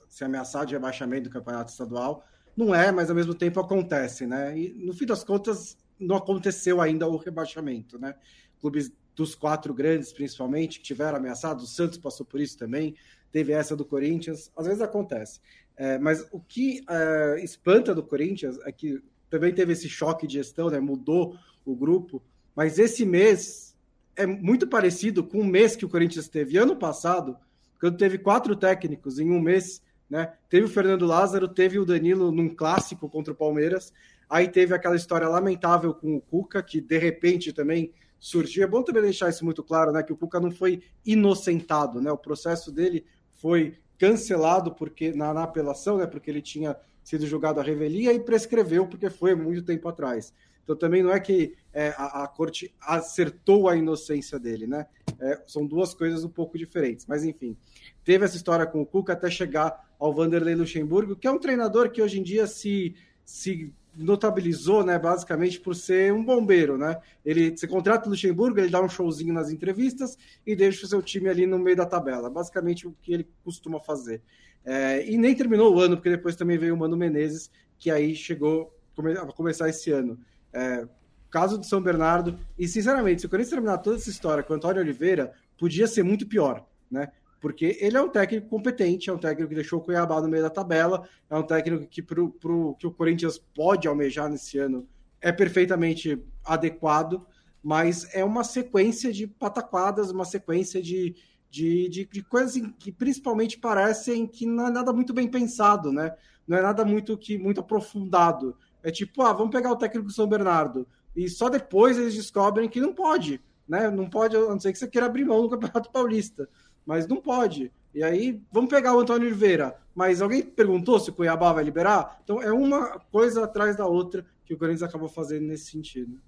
[0.08, 2.24] ser ameaçado de rebaixamento do campeonato estadual.
[2.56, 4.58] Não é mas ao mesmo tempo acontece né?
[4.58, 8.16] E no fim das contas não aconteceu ainda o rebaixamento né
[8.60, 11.66] clubes dos quatro grandes, principalmente, que tiveram ameaçados.
[11.66, 12.96] O Santos passou por isso também.
[13.32, 14.52] Teve essa do Corinthians.
[14.56, 15.40] Às vezes acontece.
[15.76, 20.34] É, mas o que é, espanta do Corinthians é que também teve esse choque de
[20.34, 20.80] gestão, né?
[20.80, 22.22] mudou o grupo.
[22.56, 23.76] Mas esse mês
[24.16, 27.38] é muito parecido com o mês que o Corinthians teve ano passado,
[27.80, 29.82] quando teve quatro técnicos em um mês.
[30.10, 30.34] Né?
[30.50, 33.94] Teve o Fernando Lázaro, teve o Danilo num clássico contra o Palmeiras.
[34.30, 38.64] Aí teve aquela história lamentável com o Cuca, que de repente também surgiu.
[38.64, 40.04] É bom também deixar isso muito claro, né?
[40.04, 42.12] Que o Cuca não foi inocentado, né?
[42.12, 46.06] O processo dele foi cancelado porque na, na apelação, né?
[46.06, 50.34] Porque ele tinha sido julgado a revelia e prescreveu porque foi muito tempo atrás.
[50.64, 54.86] Então também não é que é, a, a, corte acertou a inocência dele, né?
[55.20, 57.08] É, são duas coisas um pouco diferentes.
[57.08, 57.58] Mas, enfim,
[58.04, 61.90] teve essa história com o Cuca até chegar ao Vanderlei Luxemburgo, que é um treinador
[61.90, 62.96] que hoje em dia se,
[63.26, 66.98] se notabilizou, né, basicamente por ser um bombeiro, né?
[67.26, 71.02] Ele se contrata o Luxemburgo, ele dá um showzinho nas entrevistas e deixa o seu
[71.02, 72.30] time ali no meio da tabela.
[72.30, 74.22] Basicamente o que ele costuma fazer.
[74.64, 78.16] É, e nem terminou o ano, porque depois também veio o Mano Menezes, que aí
[78.16, 78.74] chegou
[79.22, 80.20] a começar esse ano.
[80.54, 80.88] É,
[81.30, 84.56] caso de São Bernardo, e sinceramente, se o Corinthians terminar toda essa história com o
[84.56, 87.12] Antônio Oliveira, podia ser muito pior, né?
[87.40, 90.44] Porque ele é um técnico competente, é um técnico que deixou o Cuiabá no meio
[90.44, 94.88] da tabela, é um técnico que, pro, pro, que o Corinthians pode almejar nesse ano
[95.22, 97.26] é perfeitamente adequado,
[97.62, 101.16] mas é uma sequência de pataquadas, uma sequência de,
[101.50, 106.16] de, de, de coisas que principalmente parecem que não é nada muito bem pensado, né?
[106.48, 108.56] Não é nada muito que muito aprofundado.
[108.82, 110.88] É tipo, ah, vamos pegar o técnico do São Bernardo.
[111.16, 113.90] E só depois eles descobrem que não pode, né?
[113.92, 116.48] Não pode, a não ser que você queira abrir mão do Campeonato Paulista.
[116.90, 117.72] Mas não pode.
[117.94, 119.76] E aí, vamos pegar o Antônio Oliveira.
[119.94, 122.20] Mas alguém perguntou se o Cuiabá vai liberar?
[122.24, 126.20] Então é uma coisa atrás da outra que o Corinthians acabou fazendo nesse sentido.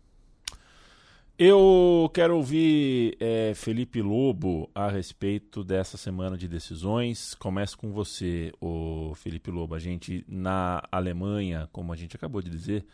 [1.35, 7.33] Eu quero ouvir é, Felipe Lobo a respeito dessa semana de decisões.
[7.33, 9.73] Começo com você, o Felipe Lobo.
[9.73, 12.85] A gente na Alemanha, como a gente acabou de dizer,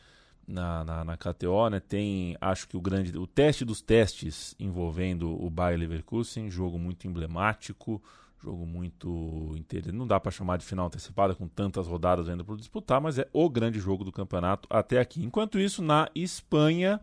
[0.48, 5.44] na, na, na KTO, né, tem, acho que o grande, o teste dos testes envolvendo
[5.44, 8.02] o Bayer Leverkusen, jogo muito emblemático,
[8.42, 9.96] jogo muito interessante.
[9.96, 13.28] Não dá para chamar de final antecipada com tantas rodadas ainda para disputar, mas é
[13.34, 15.24] o grande jogo do campeonato até aqui.
[15.24, 17.02] Enquanto isso, na Espanha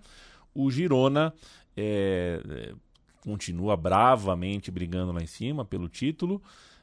[0.55, 1.35] o Girona
[1.77, 2.75] é, é,
[3.21, 6.41] continua bravamente brigando lá em cima pelo título,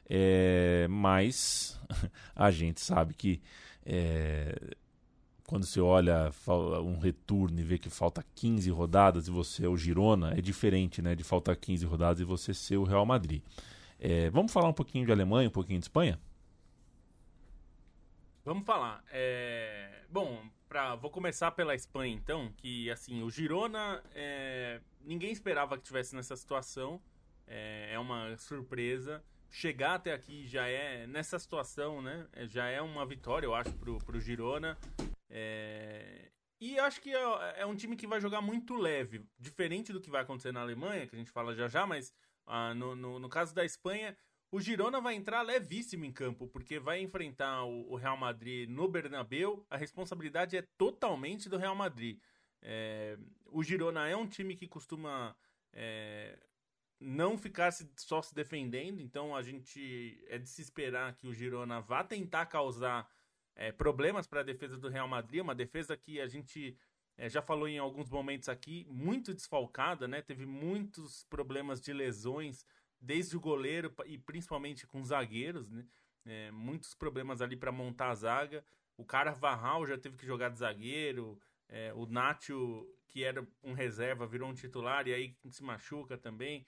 [0.08, 1.80] é, mas
[2.36, 3.40] a gente sabe que
[3.84, 4.54] é,
[5.46, 6.30] quando você olha
[6.84, 11.02] um retorno e vê que falta 15 rodadas e você é o Girona, é diferente
[11.02, 13.42] né, de faltar 15 rodadas e você ser o Real Madrid.
[13.98, 16.18] É, vamos falar um pouquinho de Alemanha, um pouquinho de Espanha?
[18.44, 19.04] Vamos falar.
[19.10, 20.02] É...
[20.10, 25.84] Bom, pra, vou começar pela Espanha, então, que assim, o Girona, é, ninguém esperava que
[25.84, 27.00] tivesse nessa situação,
[27.46, 29.22] é, é, uma surpresa.
[29.50, 33.72] Chegar até aqui já é, nessa situação, né, é, já é uma vitória, eu acho,
[33.74, 34.76] pro, pro Girona.
[35.34, 36.30] É,
[36.60, 40.10] e acho que é, é, um time que vai jogar muito leve, diferente do que
[40.10, 42.12] vai acontecer na Alemanha, que a gente fala já já, mas
[42.46, 44.14] ah, no, no, no caso da Espanha,
[44.50, 49.66] o Girona vai entrar levíssimo em campo, porque vai enfrentar o, Real Madrid no Bernabeu.
[49.70, 52.20] A responsabilidade é totalmente do Real Madrid.
[52.60, 55.34] É, o Girona é um time que costuma
[55.72, 56.38] é,
[57.00, 61.80] não ficar só se defendendo, então a gente é de se esperar que o Girona
[61.80, 63.08] vá tentar causar
[63.54, 66.76] é, problemas para a defesa do Real Madrid, uma defesa que a gente
[67.16, 70.22] é, já falou em alguns momentos aqui, muito desfalcada, né?
[70.22, 72.66] Teve muitos problemas de lesões
[73.00, 75.84] desde o goleiro e principalmente com zagueiros, né?
[76.24, 78.64] É, muitos problemas ali para montar a zaga.
[78.96, 81.38] O cara Varral já teve que jogar de zagueiro.
[81.68, 86.64] É, o Nacho, que era um reserva, virou um titular e aí se machuca também.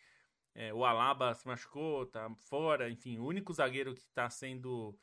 [0.55, 2.91] É, o Alaba se machucou, tá fora.
[2.91, 4.97] Enfim, o único zagueiro que está sendo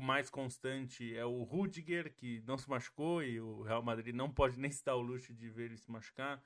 [0.00, 4.58] mais constante é o Rudiger, que não se machucou e o Real Madrid não pode
[4.58, 6.42] nem se dar o luxo de ver ele se machucar.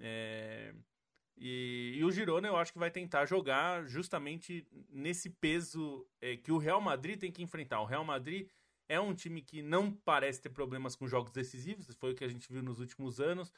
[0.00, 0.74] É,
[1.36, 6.52] e, e, o Girona eu acho que vai tentar jogar justamente nesse peso é, que
[6.52, 7.80] o Real Madrid tem que enfrentar.
[7.80, 8.48] O Real Madrid
[8.88, 12.28] é um time que não parece ter problemas com jogos decisivos, foi o que a
[12.28, 13.52] gente viu nos últimos anos,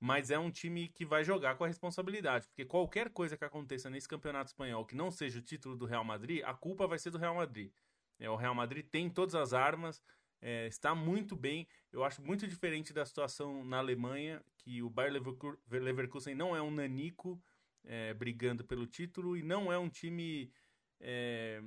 [0.00, 3.88] mas é um time que vai jogar com a responsabilidade, porque qualquer coisa que aconteça
[3.88, 7.10] nesse campeonato espanhol que não seja o título do Real Madrid, a culpa vai ser
[7.10, 7.70] do Real Madrid.
[8.18, 10.02] É, o Real Madrid tem todas as armas,
[10.40, 11.66] é, está muito bem.
[11.92, 15.22] Eu acho muito diferente da situação na Alemanha, que o Bayer
[15.70, 17.42] Leverkusen não é um nanico
[17.84, 20.52] é, brigando pelo título e não é um time
[21.00, 21.62] é,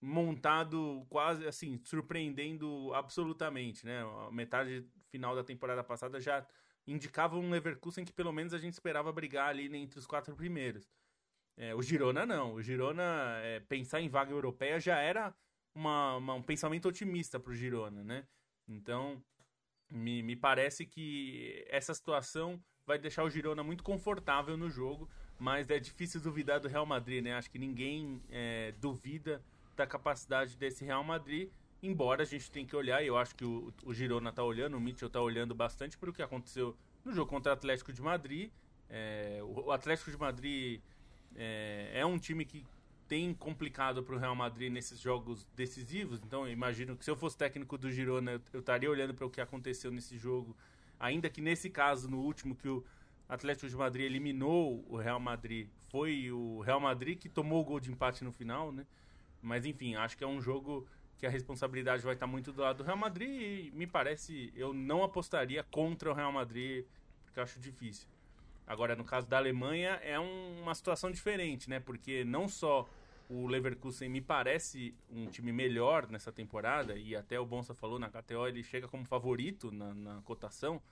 [0.00, 3.86] montado quase assim, surpreendendo absolutamente.
[3.86, 4.02] Né?
[4.26, 6.46] A metade final da temporada passada já
[6.86, 10.88] indicava um Leverkusen que pelo menos a gente esperava brigar ali entre os quatro primeiros.
[11.56, 12.54] É, o Girona não.
[12.54, 15.34] O Girona, é, pensar em vaga europeia já era
[15.74, 18.26] uma, uma, um pensamento otimista para o Girona, né?
[18.68, 19.22] Então,
[19.90, 25.70] me, me parece que essa situação vai deixar o Girona muito confortável no jogo, mas
[25.70, 27.34] é difícil duvidar do Real Madrid, né?
[27.34, 29.42] Acho que ninguém é, duvida
[29.76, 31.50] da capacidade desse Real Madrid,
[31.82, 34.80] embora a gente tenha que olhar, eu acho que o, o Girona está olhando, o
[34.80, 38.50] Mitchell está olhando bastante para o que aconteceu no jogo contra o Atlético de Madrid.
[38.88, 40.80] É, o Atlético de Madrid
[41.36, 42.64] é, é um time que
[43.08, 46.20] tem complicado para o Real Madrid nesses jogos decisivos.
[46.24, 49.30] Então, eu imagino que se eu fosse técnico do Girona, eu, estaria olhando para o
[49.30, 50.56] que aconteceu nesse jogo.
[50.98, 52.82] Ainda que nesse caso, no último, que o
[53.28, 55.68] Atlético de Madrid eliminou o Real Madrid.
[55.90, 58.86] Foi o Real Madrid que tomou o gol de empate no final, né?
[59.42, 60.86] Mas enfim, acho que é um jogo
[61.18, 64.72] que a responsabilidade vai estar muito do lado do Real Madrid e me parece, eu
[64.72, 66.84] não apostaria contra o Real Madrid,
[67.24, 68.08] porque acho difícil.
[68.66, 71.80] Agora, no caso da Alemanha, é um, uma situação diferente, né?
[71.80, 72.88] Porque não só
[73.28, 78.08] o Leverkusen me parece um time melhor nessa temporada, e até o Bonsa falou na
[78.08, 80.82] KTO, ele chega como favorito na, na cotação,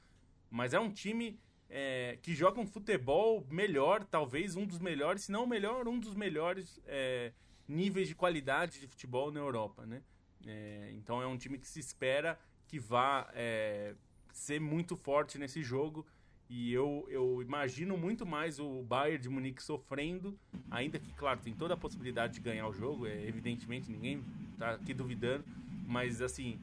[0.50, 5.32] mas é um time é, que joga um futebol melhor, talvez um dos melhores, se
[5.32, 7.32] não o melhor, um dos melhores é,
[7.68, 10.02] níveis de qualidade de futebol na Europa, né?
[10.46, 13.94] É, então é um time que se espera que vá é,
[14.32, 16.06] ser muito forte nesse jogo
[16.50, 20.36] e eu, eu imagino muito mais o Bayern de Munique sofrendo,
[20.68, 24.20] ainda que, claro, tem toda a possibilidade de ganhar o jogo, é, evidentemente, ninguém
[24.58, 25.44] tá aqui duvidando,
[25.86, 26.58] mas assim,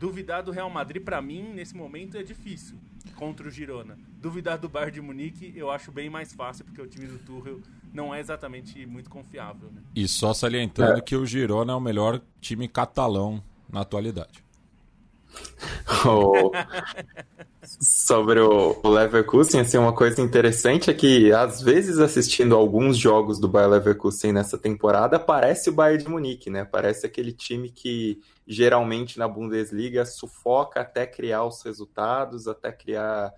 [0.00, 2.76] duvidar do Real Madrid, para mim, nesse momento, é difícil
[3.14, 3.96] contra o Girona.
[4.20, 7.60] Duvidar do Bayern de Munique, eu acho bem mais fácil, porque o time do Tuchel
[7.94, 9.70] não é exatamente muito confiável.
[9.70, 9.82] Né?
[9.94, 11.00] E só salientando é.
[11.00, 13.40] que o Girona é o melhor time catalão
[13.70, 14.44] na atualidade.
[16.06, 16.50] Oh,
[17.80, 23.48] sobre o, Leverkusen, assim, uma coisa interessante é que, às vezes, assistindo alguns jogos do
[23.48, 26.64] Bayer Leverkusen nessa temporada, parece o Bayern de Munique, né?
[26.64, 33.32] Parece aquele time que, geralmente, na Bundesliga, sufoca até criar os resultados, até criar,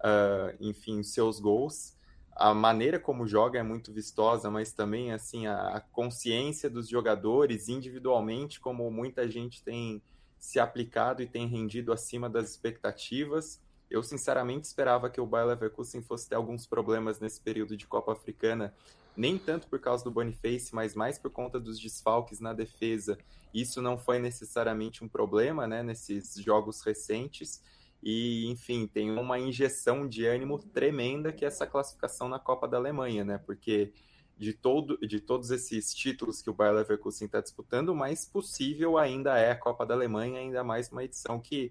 [0.00, 1.96] uh, enfim, seus gols.
[2.36, 8.60] A maneira como joga é muito vistosa, mas também, assim, a consciência dos jogadores individualmente,
[8.60, 10.02] como muita gente tem
[10.40, 13.60] se aplicado e tem rendido acima das expectativas.
[13.90, 18.12] Eu sinceramente esperava que o Bayer Leverkusen fosse ter alguns problemas nesse período de Copa
[18.12, 18.74] Africana,
[19.14, 23.18] nem tanto por causa do Boniface, mas mais por conta dos desfalques na defesa.
[23.52, 27.62] Isso não foi necessariamente um problema, né, nesses jogos recentes.
[28.02, 32.78] E, enfim, tem uma injeção de ânimo tremenda que é essa classificação na Copa da
[32.78, 33.36] Alemanha, né?
[33.36, 33.92] Porque
[34.40, 38.96] de, todo, de todos esses títulos que o Bayer Leverkusen está disputando, o mais possível
[38.96, 41.70] ainda é a Copa da Alemanha, ainda mais uma edição que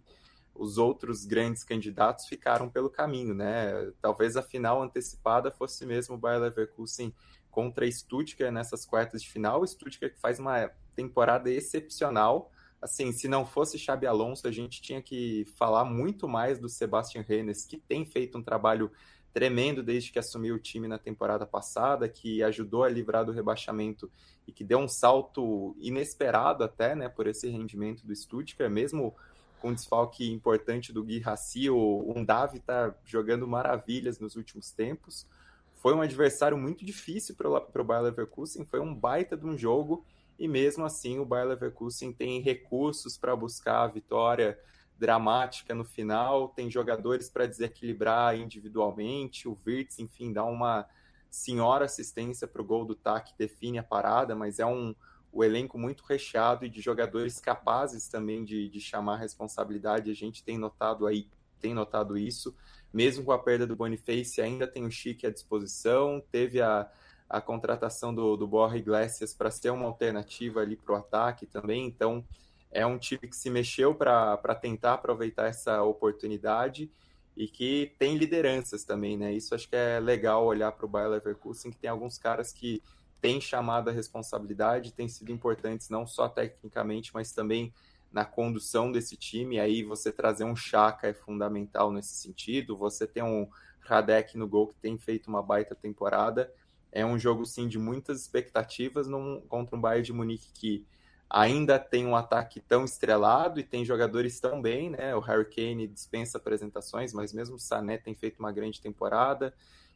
[0.54, 3.92] os outros grandes candidatos ficaram pelo caminho, né?
[4.00, 7.12] Talvez a final antecipada fosse mesmo o Bayer Leverkusen
[7.50, 9.62] contra Stuttgart nessas quartas de final.
[9.62, 12.52] O Stuttgart que faz uma temporada excepcional.
[12.80, 17.24] Assim, se não fosse Xabi Alonso, a gente tinha que falar muito mais do Sebastian
[17.28, 18.92] Rennes, que tem feito um trabalho
[19.34, 24.12] tremendo desde que assumiu o time na temporada passada, que ajudou a livrar do rebaixamento
[24.48, 29.16] e que deu um salto inesperado até, né, por esse rendimento do Stuttgart, mesmo
[29.60, 35.28] com desfalque importante do Gui Hassi, o Undav está jogando maravilhas nos últimos tempos.
[35.76, 40.06] Foi um adversário muito difícil para o Bayer Leverkusen, foi um baita de um jogo,
[40.38, 44.58] e mesmo assim o Bayer Leverkusen tem recursos para buscar a vitória
[45.00, 50.86] dramática no final, tem jogadores para desequilibrar individualmente, o Virtus, enfim, dá uma
[51.30, 54.94] senhora assistência para o gol do TAC, define a parada, mas é um
[55.32, 60.44] o elenco muito recheado e de jogadores capazes também de, de chamar responsabilidade, a gente
[60.44, 61.28] tem notado aí,
[61.60, 62.56] tem notado isso,
[62.92, 66.90] mesmo com a perda do Boniface, ainda tem o Chique à disposição, teve a,
[67.30, 71.86] a contratação do, do Borja Iglesias para ser uma alternativa ali para o ataque também,
[71.86, 72.26] então
[72.72, 76.92] é um time que se mexeu para tentar aproveitar essa oportunidade
[77.36, 79.34] e que tem lideranças também, né?
[79.34, 82.84] Isso acho que é legal olhar para o Bayer Leverkusen, que tem alguns caras que
[83.22, 87.74] têm chamado a responsabilidade, têm sido importantes não só tecnicamente, mas também
[88.12, 89.60] na condução desse time.
[89.60, 92.78] Aí você trazer um Chaka é fundamental nesse sentido.
[92.78, 93.48] Você tem um
[93.82, 96.52] Radek no gol que tem feito uma baita temporada.
[96.92, 100.86] É um jogo sim de muitas expectativas num, contra um Bayern de Munique que
[101.30, 105.16] ainda tem um ataque tão estrelado e tem jogadores tão bem, né?
[105.16, 109.54] O Harry Kane dispensa apresentações, mas mesmo o Sané tem feito uma grande temporada.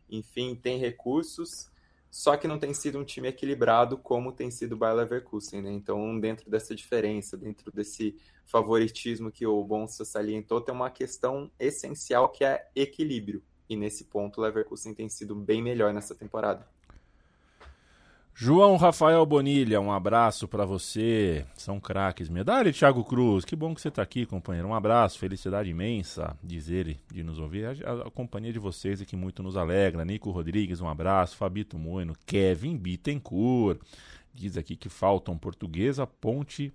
[0.10, 1.72] Enfim, tem recursos,
[2.12, 5.72] só que não tem sido um time equilibrado como tem sido o Bayer Leverkusen, né?
[5.72, 8.16] Então, dentro dessa diferença, dentro desse
[8.46, 13.42] favoritismo que o Bonsa salientou, tem uma questão essencial que é equilíbrio.
[13.68, 16.68] E nesse ponto, o Leverkusen tem sido bem melhor nessa temporada.
[18.36, 21.46] João Rafael Bonilha, um abraço para você.
[21.56, 22.30] São craques.
[22.44, 24.68] Dale, Thiago Cruz, que bom que você está aqui, companheiro.
[24.68, 27.66] Um abraço, felicidade imensa, diz ele, de nos ouvir.
[27.66, 30.04] A, a, a companhia de vocês é que muito nos alegra.
[30.04, 31.38] Nico Rodrigues, um abraço.
[31.38, 33.80] Fabito Moino, Kevin Bittencourt.
[34.34, 36.74] Diz aqui que faltam Portuguesa, Ponte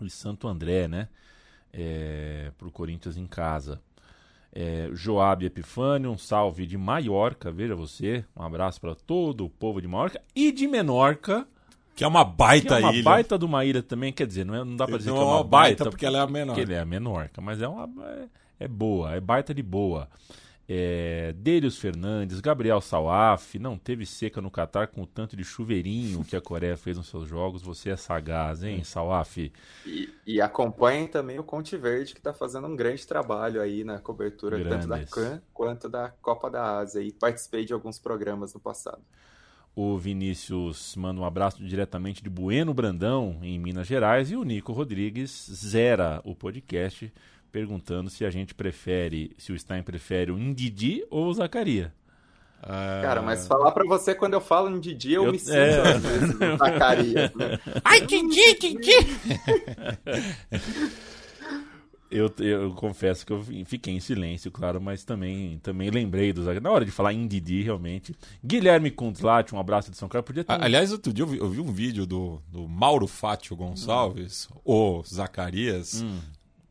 [0.00, 1.08] e Santo André, né?
[1.70, 3.78] É, para o Corinthians em casa
[4.54, 9.80] é, Joab Epifânio, um salve de Maiorca, veja você, um abraço para todo o povo
[9.80, 11.46] de Maiorca e de Menorca.
[11.94, 13.02] Que é uma baita que é uma ilha.
[13.02, 15.22] baita de uma ilha também, quer dizer, não, é, não dá para dizer não que
[15.22, 16.54] é uma, uma baita, baita, porque ela é a menor.
[16.54, 18.28] Porque ela é a Menorca, mas é, uma, é,
[18.60, 20.08] é boa, é baita de boa.
[20.68, 26.24] É, Delius Fernandes, Gabriel Salaf, não teve seca no Catar com o tanto de chuveirinho
[26.24, 27.62] que a Coreia fez nos seus jogos.
[27.62, 29.52] Você é sagaz, hein, Salaf?
[29.84, 33.98] E, e acompanhem também o Conte Verde, que está fazendo um grande trabalho aí na
[33.98, 34.86] cobertura Grandes.
[34.86, 37.00] tanto da CAN quanto da Copa da Ásia.
[37.00, 39.02] E participei de alguns programas no passado.
[39.74, 44.30] O Vinícius manda um abraço diretamente de Bueno Brandão, em Minas Gerais.
[44.30, 47.10] E o Nico Rodrigues zera o podcast
[47.52, 51.92] perguntando se a gente prefere, se o Stein prefere o Indidi ou o Zacaria.
[53.02, 55.80] Cara, mas falar pra você, quando eu falo em Didi, eu, Eu- me sinto é.
[55.94, 57.58] às vezes no Zacarias, né?
[57.84, 58.92] Ai, Didi, Didi!
[62.14, 66.44] Eu, eu confesso que eu fiquei em silêncio, claro, mas também, também lembrei dos.
[66.60, 68.14] Na hora de falar em Didi, realmente.
[68.44, 70.26] Guilherme Kundlat, um abraço de São Carlos.
[70.26, 70.52] Podia ter.
[70.62, 75.02] Aliás, outro dia eu vi, eu vi um vídeo do, do Mauro Fátio Gonçalves, o
[75.06, 76.18] Zacarias, Hum.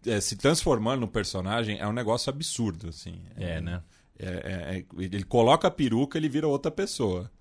[0.06, 1.80] É, se transformando no personagem.
[1.80, 3.22] É um negócio absurdo, assim.
[3.36, 3.82] É, né?
[4.20, 7.32] É- é- é- ele coloca a peruca ele vira outra pessoa.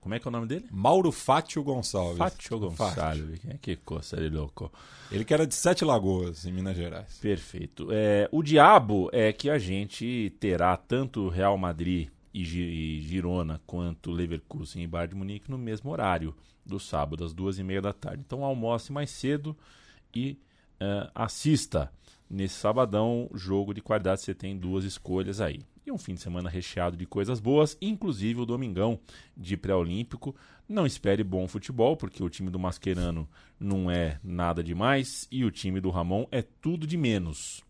[0.00, 0.66] Como é que é o nome dele?
[0.70, 2.18] Mauro Fátio Gonçalves.
[2.18, 2.94] Fátio Gonçalves.
[3.40, 3.58] Fátio.
[3.60, 4.72] Que coisa de louco.
[5.10, 7.18] Ele que era de Sete Lagoas, em Minas Gerais.
[7.20, 7.88] Perfeito.
[7.90, 14.10] É, o diabo é que a gente terá tanto Real Madrid e e Girona quanto
[14.12, 16.34] Leverkusen e Bayern de Munique no mesmo horário
[16.64, 18.22] do sábado, às duas e meia da tarde.
[18.24, 19.56] Então almoce mais cedo
[20.14, 20.38] e
[20.84, 21.90] é, assista
[22.28, 24.20] nesse sabadão jogo de qualidade.
[24.20, 25.60] Você tem duas escolhas aí.
[25.86, 28.98] E um fim de semana recheado de coisas boas, inclusive o domingão
[29.36, 30.34] de pré-olímpico.
[30.66, 33.28] Não espere bom futebol, porque o time do Mascherano
[33.60, 37.62] não é nada demais e o time do Ramon é tudo de menos.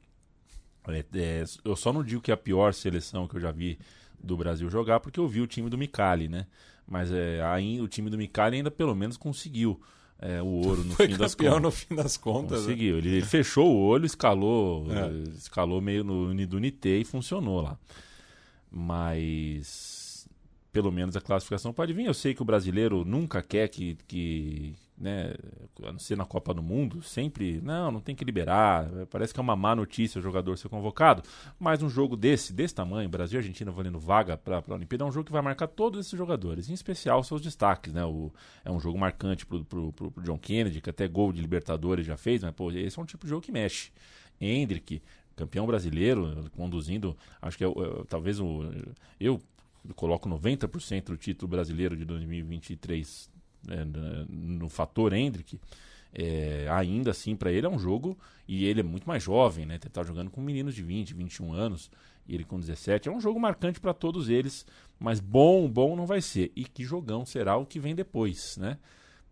[0.87, 3.79] É, é, eu só não digo que é a pior seleção que eu já vi
[4.23, 6.47] do Brasil jogar, porque eu vi o time do Micali, né?
[6.87, 9.81] Mas é, aí, o time do Micali ainda pelo menos conseguiu
[10.19, 11.63] é, o ouro no Foi fim das contas.
[11.63, 12.51] no fim das contas.
[12.61, 12.67] né?
[12.67, 12.99] Conseguiu.
[12.99, 15.11] Ele, ele fechou o olho, escalou, É.
[15.37, 16.59] escalou meio no do
[17.01, 17.79] e funcionou lá.
[18.71, 20.27] Mas
[20.73, 22.05] pelo menos a classificação pode vir.
[22.07, 25.35] Eu sei que o brasileiro nunca quer que, que né,
[25.83, 28.89] a não ser na Copa do Mundo, sempre, não, não tem que liberar.
[29.11, 31.23] Parece que é uma má notícia o jogador ser convocado.
[31.59, 35.07] Mas um jogo desse, desse tamanho, Brasil e Argentina valendo vaga para a Olimpíada, é
[35.07, 37.93] um jogo que vai marcar todos esses jogadores, em especial seus destaques.
[37.93, 38.05] Né?
[38.05, 38.33] O,
[38.65, 42.07] é um jogo marcante pro, pro, pro, pro John Kennedy, que até gol de Libertadores
[42.07, 43.91] já fez, mas pô, esse é um tipo de jogo que mexe.
[44.41, 45.03] Hendrick,
[45.37, 48.63] campeão brasileiro, conduzindo, acho que é, é, talvez o.
[49.19, 49.41] Eu
[49.97, 53.34] coloco 90% do título brasileiro de 2023 é, na-
[54.29, 55.59] no fator Hendrick.
[56.17, 59.75] É, ainda assim, para ele é um jogo, e ele é muito mais jovem, né?
[59.83, 61.91] Ele tá jogando com meninos de 20, 21 anos,
[62.29, 63.09] e ele com 17.
[63.09, 64.65] É um jogo marcante para todos eles,
[64.99, 66.53] mas bom, bom não vai ser.
[66.55, 68.79] E que jogão será o que vem depois, né?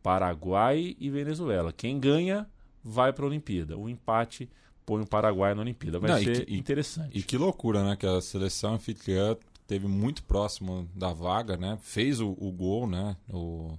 [0.03, 1.72] Paraguai e Venezuela.
[1.72, 2.47] Quem ganha
[2.83, 3.78] vai para a Olimpíada.
[3.78, 4.51] O empate
[4.85, 6.01] põe o Paraguai na Olimpíada.
[6.01, 7.16] Vai Não, e ser que- e- interessante.
[7.16, 7.95] E que loucura, né?
[7.95, 9.37] Que a seleção anfitriã
[9.68, 11.78] teve muito próximo da vaga, né?
[11.80, 13.16] Fez o, o gol, né?
[13.33, 13.78] O,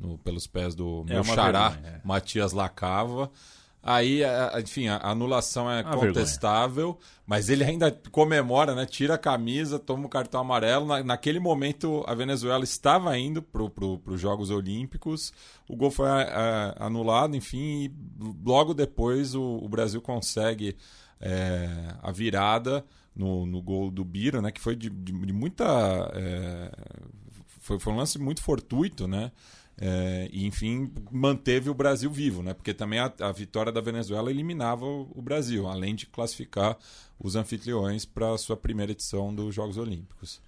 [0.00, 2.00] no- pelos pés do É meu uma xará, vergonha, é.
[2.06, 3.30] Matias Lacava.
[3.82, 4.20] Aí,
[4.62, 8.84] enfim, a anulação é Uma contestável, mas ele ainda comemora, né?
[8.84, 10.84] Tira a camisa, toma o cartão amarelo.
[10.84, 15.32] Na- naquele momento, a Venezuela estava indo para pro, os Jogos Olímpicos.
[15.66, 17.92] O gol foi a- a- anulado, enfim, e
[18.44, 20.76] logo depois o, o Brasil consegue
[21.22, 21.68] é,
[22.02, 22.84] a virada
[23.16, 24.50] no, no gol do Bira, né?
[24.50, 25.64] Que foi de, de- de muita.
[26.14, 26.70] é,
[27.60, 29.32] foi, foi um lance muito fortuito, né?
[29.80, 32.52] É, e enfim, manteve o Brasil vivo, né?
[32.52, 36.76] Porque também a, a vitória da Venezuela eliminava o, o Brasil, além de classificar
[37.18, 40.42] os anfitriões para a sua primeira edição dos Jogos Olímpicos.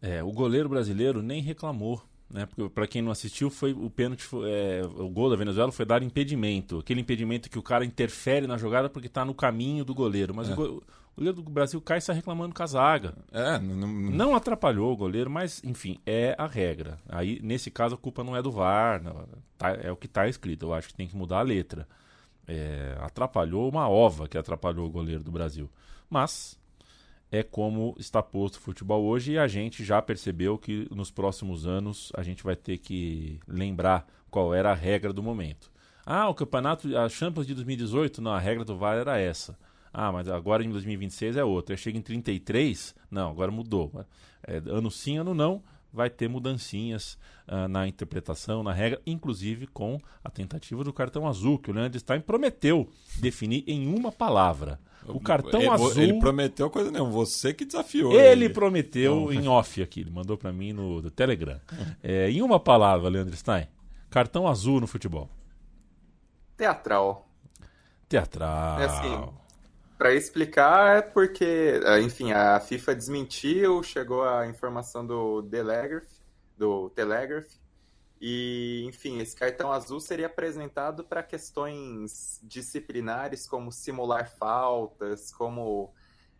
[0.00, 2.46] É, o goleiro brasileiro nem reclamou, né?
[2.46, 6.02] Porque para quem não assistiu, foi o pênalti, é, o gol da Venezuela foi dar
[6.02, 10.34] impedimento, aquele impedimento que o cara interfere na jogada porque está no caminho do goleiro.
[10.34, 10.52] Mas É.
[10.52, 10.82] o, go- o
[11.16, 13.14] goleiro do Brasil cai e sai reclamando com a zaga.
[13.32, 16.98] É, não, não- Não atrapalhou o goleiro, mas enfim, é a regra.
[17.08, 19.26] Aí nesse caso a culpa não é do VAR, não,
[19.58, 20.66] tá- é o que está escrito.
[20.66, 21.86] Eu acho que tem que mudar a letra.
[22.46, 25.70] É, atrapalhou uma ova que atrapalhou o goleiro do Brasil.
[26.08, 26.58] Mas
[27.30, 31.66] é como está posto o futebol hoje e a gente já percebeu que nos próximos
[31.66, 35.70] anos a gente vai ter que lembrar qual era a regra do momento.
[36.04, 39.56] Ah, o campeonato, a Champions de 2018, não, a regra do VAR era essa.
[39.92, 41.76] Ah, mas agora em 2026 é outra.
[41.76, 43.92] Chega em 33, não, agora mudou.
[44.46, 45.62] É, ano sim, ano não,
[45.92, 51.58] vai ter mudancinhas ah, na interpretação, na regra, inclusive com a tentativa do cartão azul,
[51.58, 52.88] que o Leandro Stein prometeu
[53.18, 54.78] definir em uma palavra.
[55.06, 56.02] O cartão ele, azul.
[56.02, 58.12] Ele prometeu coisa nenhuma, você que desafiou.
[58.12, 58.48] Ele ele.
[58.50, 59.32] prometeu Não.
[59.32, 61.60] em off aqui, ele mandou pra mim no, do Telegram.
[62.02, 63.66] É, em uma palavra, Leandro Stein,
[64.10, 65.28] cartão azul no futebol.
[66.56, 67.26] Teatral.
[68.08, 68.80] Teatral.
[68.80, 69.28] É assim,
[70.00, 76.08] Para explicar, é porque, é, enfim, a FIFA desmentiu, chegou a informação do Telegraph,
[76.56, 77.46] do Telegraph,
[78.18, 85.92] e, enfim, esse cartão azul seria apresentado para questões disciplinares, como simular faltas, como,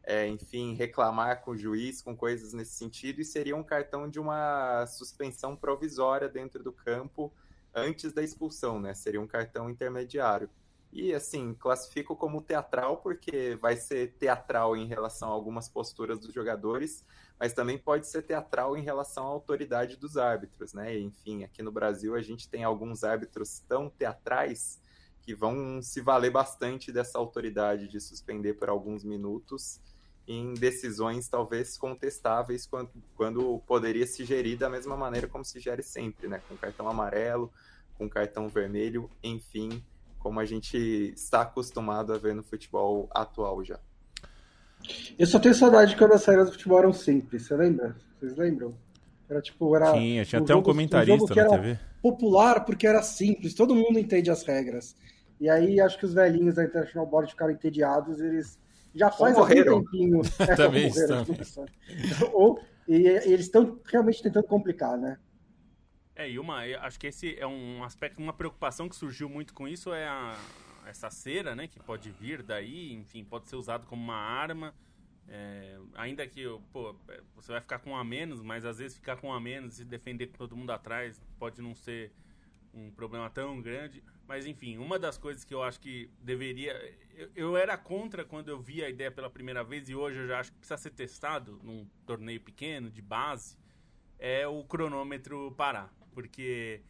[0.04, 4.18] é, enfim, reclamar com o juiz, com coisas nesse sentido, e seria um cartão de
[4.18, 7.30] uma suspensão provisória dentro do campo
[7.74, 8.94] antes da expulsão, né?
[8.94, 10.48] Seria um cartão intermediário.
[10.92, 16.34] E assim, classifico como teatral porque vai ser teatral em relação a algumas posturas dos
[16.34, 17.04] jogadores,
[17.38, 20.98] mas também pode ser teatral em relação à autoridade dos árbitros, né?
[20.98, 24.80] Enfim, aqui no Brasil a gente tem alguns árbitros tão teatrais
[25.22, 29.80] que vão se valer bastante dessa autoridade de suspender por alguns minutos
[30.26, 35.82] em decisões talvez contestáveis quando, quando poderia se gerir da mesma maneira como se gere
[35.82, 36.42] sempre, né?
[36.48, 37.52] Com cartão amarelo,
[37.96, 39.82] com cartão vermelho, enfim,
[40.20, 40.76] como a gente
[41.16, 43.80] está acostumado a ver no futebol atual já.
[45.18, 47.96] Eu só tenho saudade quando as regras do futebol eram simples, você lembra?
[48.18, 48.74] Vocês lembram?
[49.28, 49.92] Era tipo, era.
[49.92, 51.78] Tinha, tinha um até jogo, um comentarista um na TV.
[52.02, 54.94] Popular porque era simples, todo mundo entende as regras.
[55.40, 58.58] E aí acho que os velhinhos da International Board ficaram entediados, eles
[58.94, 60.20] já faz algum tempinho.
[60.40, 61.24] É, também estão.
[62.32, 65.16] Ou, e, e eles estão realmente tentando complicar, né?
[66.20, 69.66] É, e uma, acho que esse é um aspecto, uma preocupação que surgiu muito com
[69.66, 70.38] isso é a,
[70.84, 74.74] essa cera, né, que pode vir daí, enfim, pode ser usado como uma arma,
[75.26, 76.94] é, ainda que, pô,
[77.34, 79.80] você vai ficar com um a menos, mas às vezes ficar com um a menos
[79.80, 82.12] e defender com todo mundo atrás pode não ser
[82.74, 86.74] um problema tão grande, mas enfim, uma das coisas que eu acho que deveria,
[87.14, 90.26] eu, eu era contra quando eu vi a ideia pela primeira vez e hoje eu
[90.26, 93.56] já acho que precisa ser testado num torneio pequeno, de base,
[94.18, 96.80] é o cronômetro parar porque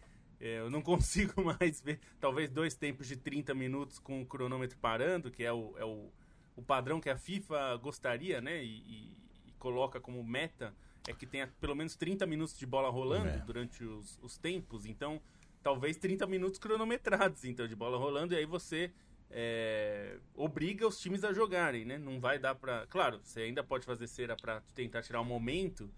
[0.41, 4.79] é, eu não consigo mais ver talvez dois tempos de 30 minutos com o cronômetro
[4.79, 6.11] parando, que é o, é o,
[6.57, 8.65] o padrão que a FIFA gostaria, né?
[8.65, 9.17] E, e,
[9.47, 10.75] e, coloca como meta
[11.07, 13.39] é que tenha pelo menos 30 minutos de bola rolando é.
[13.39, 14.87] durante os, os tempos.
[14.87, 15.21] Então,
[15.63, 18.91] talvez 30 minutos cronometrados, então, de bola rolando, e aí você
[19.31, 21.99] é, obriga os times a jogarem, né?
[21.99, 22.87] Não vai dar pra.
[22.89, 25.91] Claro, você ainda pode fazer cera para tentar tirar o um momento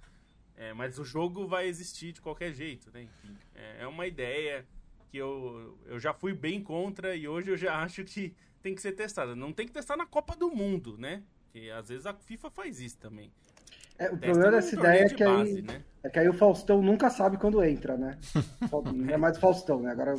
[0.63, 3.03] é, mas o jogo vai existir de qualquer jeito, né?
[3.03, 4.65] Enfim, é, é uma ideia
[5.11, 8.33] que eu, eu já fui bem contra e hoje eu já acho que
[8.63, 9.35] tem que ser testada.
[9.35, 11.25] Não tem que testar na Copa do Mundo, né?
[11.53, 13.33] Que às vezes a FIFA faz isso também.
[13.99, 15.85] É, o Testa problema dessa ideia é que, base, aí, né?
[16.05, 18.17] é que aí o Faustão nunca sabe quando entra, né?
[18.95, 19.91] Não é mais o Faustão, né?
[19.91, 20.15] Agora,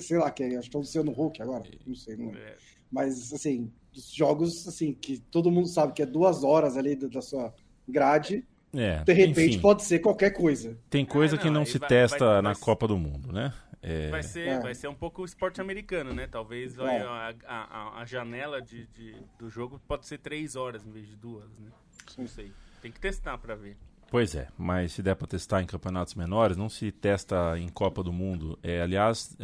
[0.00, 2.16] sei lá, que acho que é o Luciano Huck agora, não sei.
[2.16, 2.56] Não é.
[2.90, 7.22] Mas, assim, dos jogos, assim, que todo mundo sabe que é duas horas ali da
[7.22, 7.54] sua
[7.86, 10.78] grade, é, de repente enfim, pode ser qualquer coisa.
[10.88, 13.52] Tem coisa ah, não, que não se vai, testa vai, na Copa do Mundo, né?
[13.82, 14.10] É...
[14.10, 14.60] Vai, ser, é.
[14.60, 16.28] vai ser um pouco o esporte americano, né?
[16.30, 17.02] Talvez é.
[17.02, 21.16] a, a, a, janela de, de, do jogo pode ser três horas em vez de
[21.16, 21.70] duas, né?
[22.16, 22.52] Não sei.
[22.80, 23.76] Tem que testar para ver.
[24.12, 28.02] Pois é, mas se der para testar em campeonatos menores, não se testa em Copa
[28.02, 28.58] do Mundo.
[28.62, 29.34] É, aliás,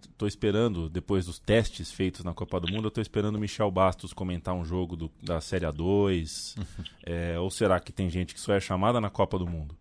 [0.00, 3.40] estou é, esperando, depois dos testes feitos na Copa do Mundo, eu estou esperando o
[3.40, 6.56] Michel Bastos comentar um jogo do, da Série A2.
[7.04, 9.76] é, ou será que tem gente que só é chamada na Copa do Mundo?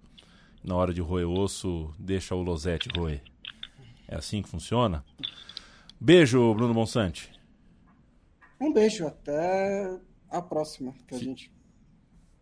[0.63, 3.21] Na hora de roer osso, deixa o Losete roer.
[4.07, 5.05] É assim que funciona?
[6.01, 7.31] Beijo, Bruno Monsante.
[8.59, 9.95] Um beijo, até
[10.27, 11.52] a próxima que a gente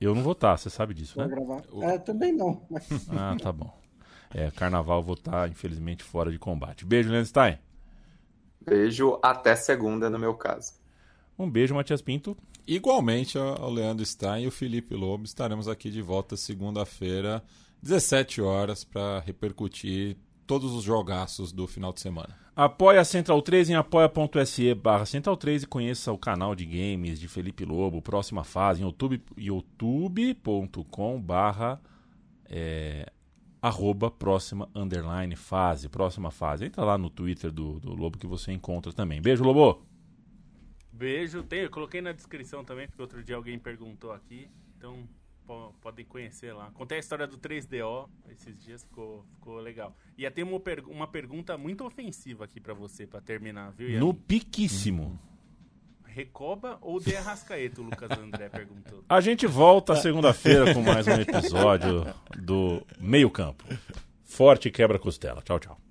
[0.05, 1.35] eu não vou estar, você sabe disso, vou né?
[1.35, 1.63] Gravar.
[1.83, 2.65] É, também não.
[2.69, 2.87] Mas...
[3.09, 3.71] Ah, tá bom.
[4.33, 6.85] É, carnaval vou estar, infelizmente, fora de combate.
[6.85, 7.59] Beijo, Lenstein.
[8.65, 10.73] Beijo até segunda, no meu caso.
[11.37, 12.37] Um beijo, Matias Pinto.
[12.67, 15.25] Igualmente ao Leandro Stein e o Felipe Lobo.
[15.25, 17.43] Estaremos aqui de volta segunda-feira,
[17.81, 20.17] 17 horas, para repercutir
[20.51, 22.37] todos os jogaços do final de semana.
[22.53, 27.21] Apoie a Central 3 em apoia.se barra Central 3 e conheça o canal de games
[27.21, 31.81] de Felipe Lobo, próxima fase, em youtube, youtube.com barra
[32.49, 33.09] é,
[33.61, 36.65] arroba próxima underline fase, próxima fase.
[36.65, 39.21] Entra lá no Twitter do, do Lobo que você encontra também.
[39.21, 39.85] Beijo, Lobo!
[40.91, 45.07] Beijo, tem, eu coloquei na descrição também, porque outro dia alguém perguntou aqui, então
[45.81, 46.71] podem conhecer lá.
[46.71, 49.95] Contei a história do 3DO esses dias, ficou, ficou legal.
[50.17, 53.99] E tem uma, per uma pergunta muito ofensiva aqui para você, para terminar, viu?
[53.99, 55.19] No piquíssimo.
[56.05, 59.03] Recoba ou de Arrascaeta, o Lucas André perguntou.
[59.07, 62.05] A gente volta segunda-feira com mais um episódio
[62.37, 63.63] do Meio Campo.
[64.23, 65.41] Forte quebra-costela.
[65.41, 65.90] Tchau, tchau.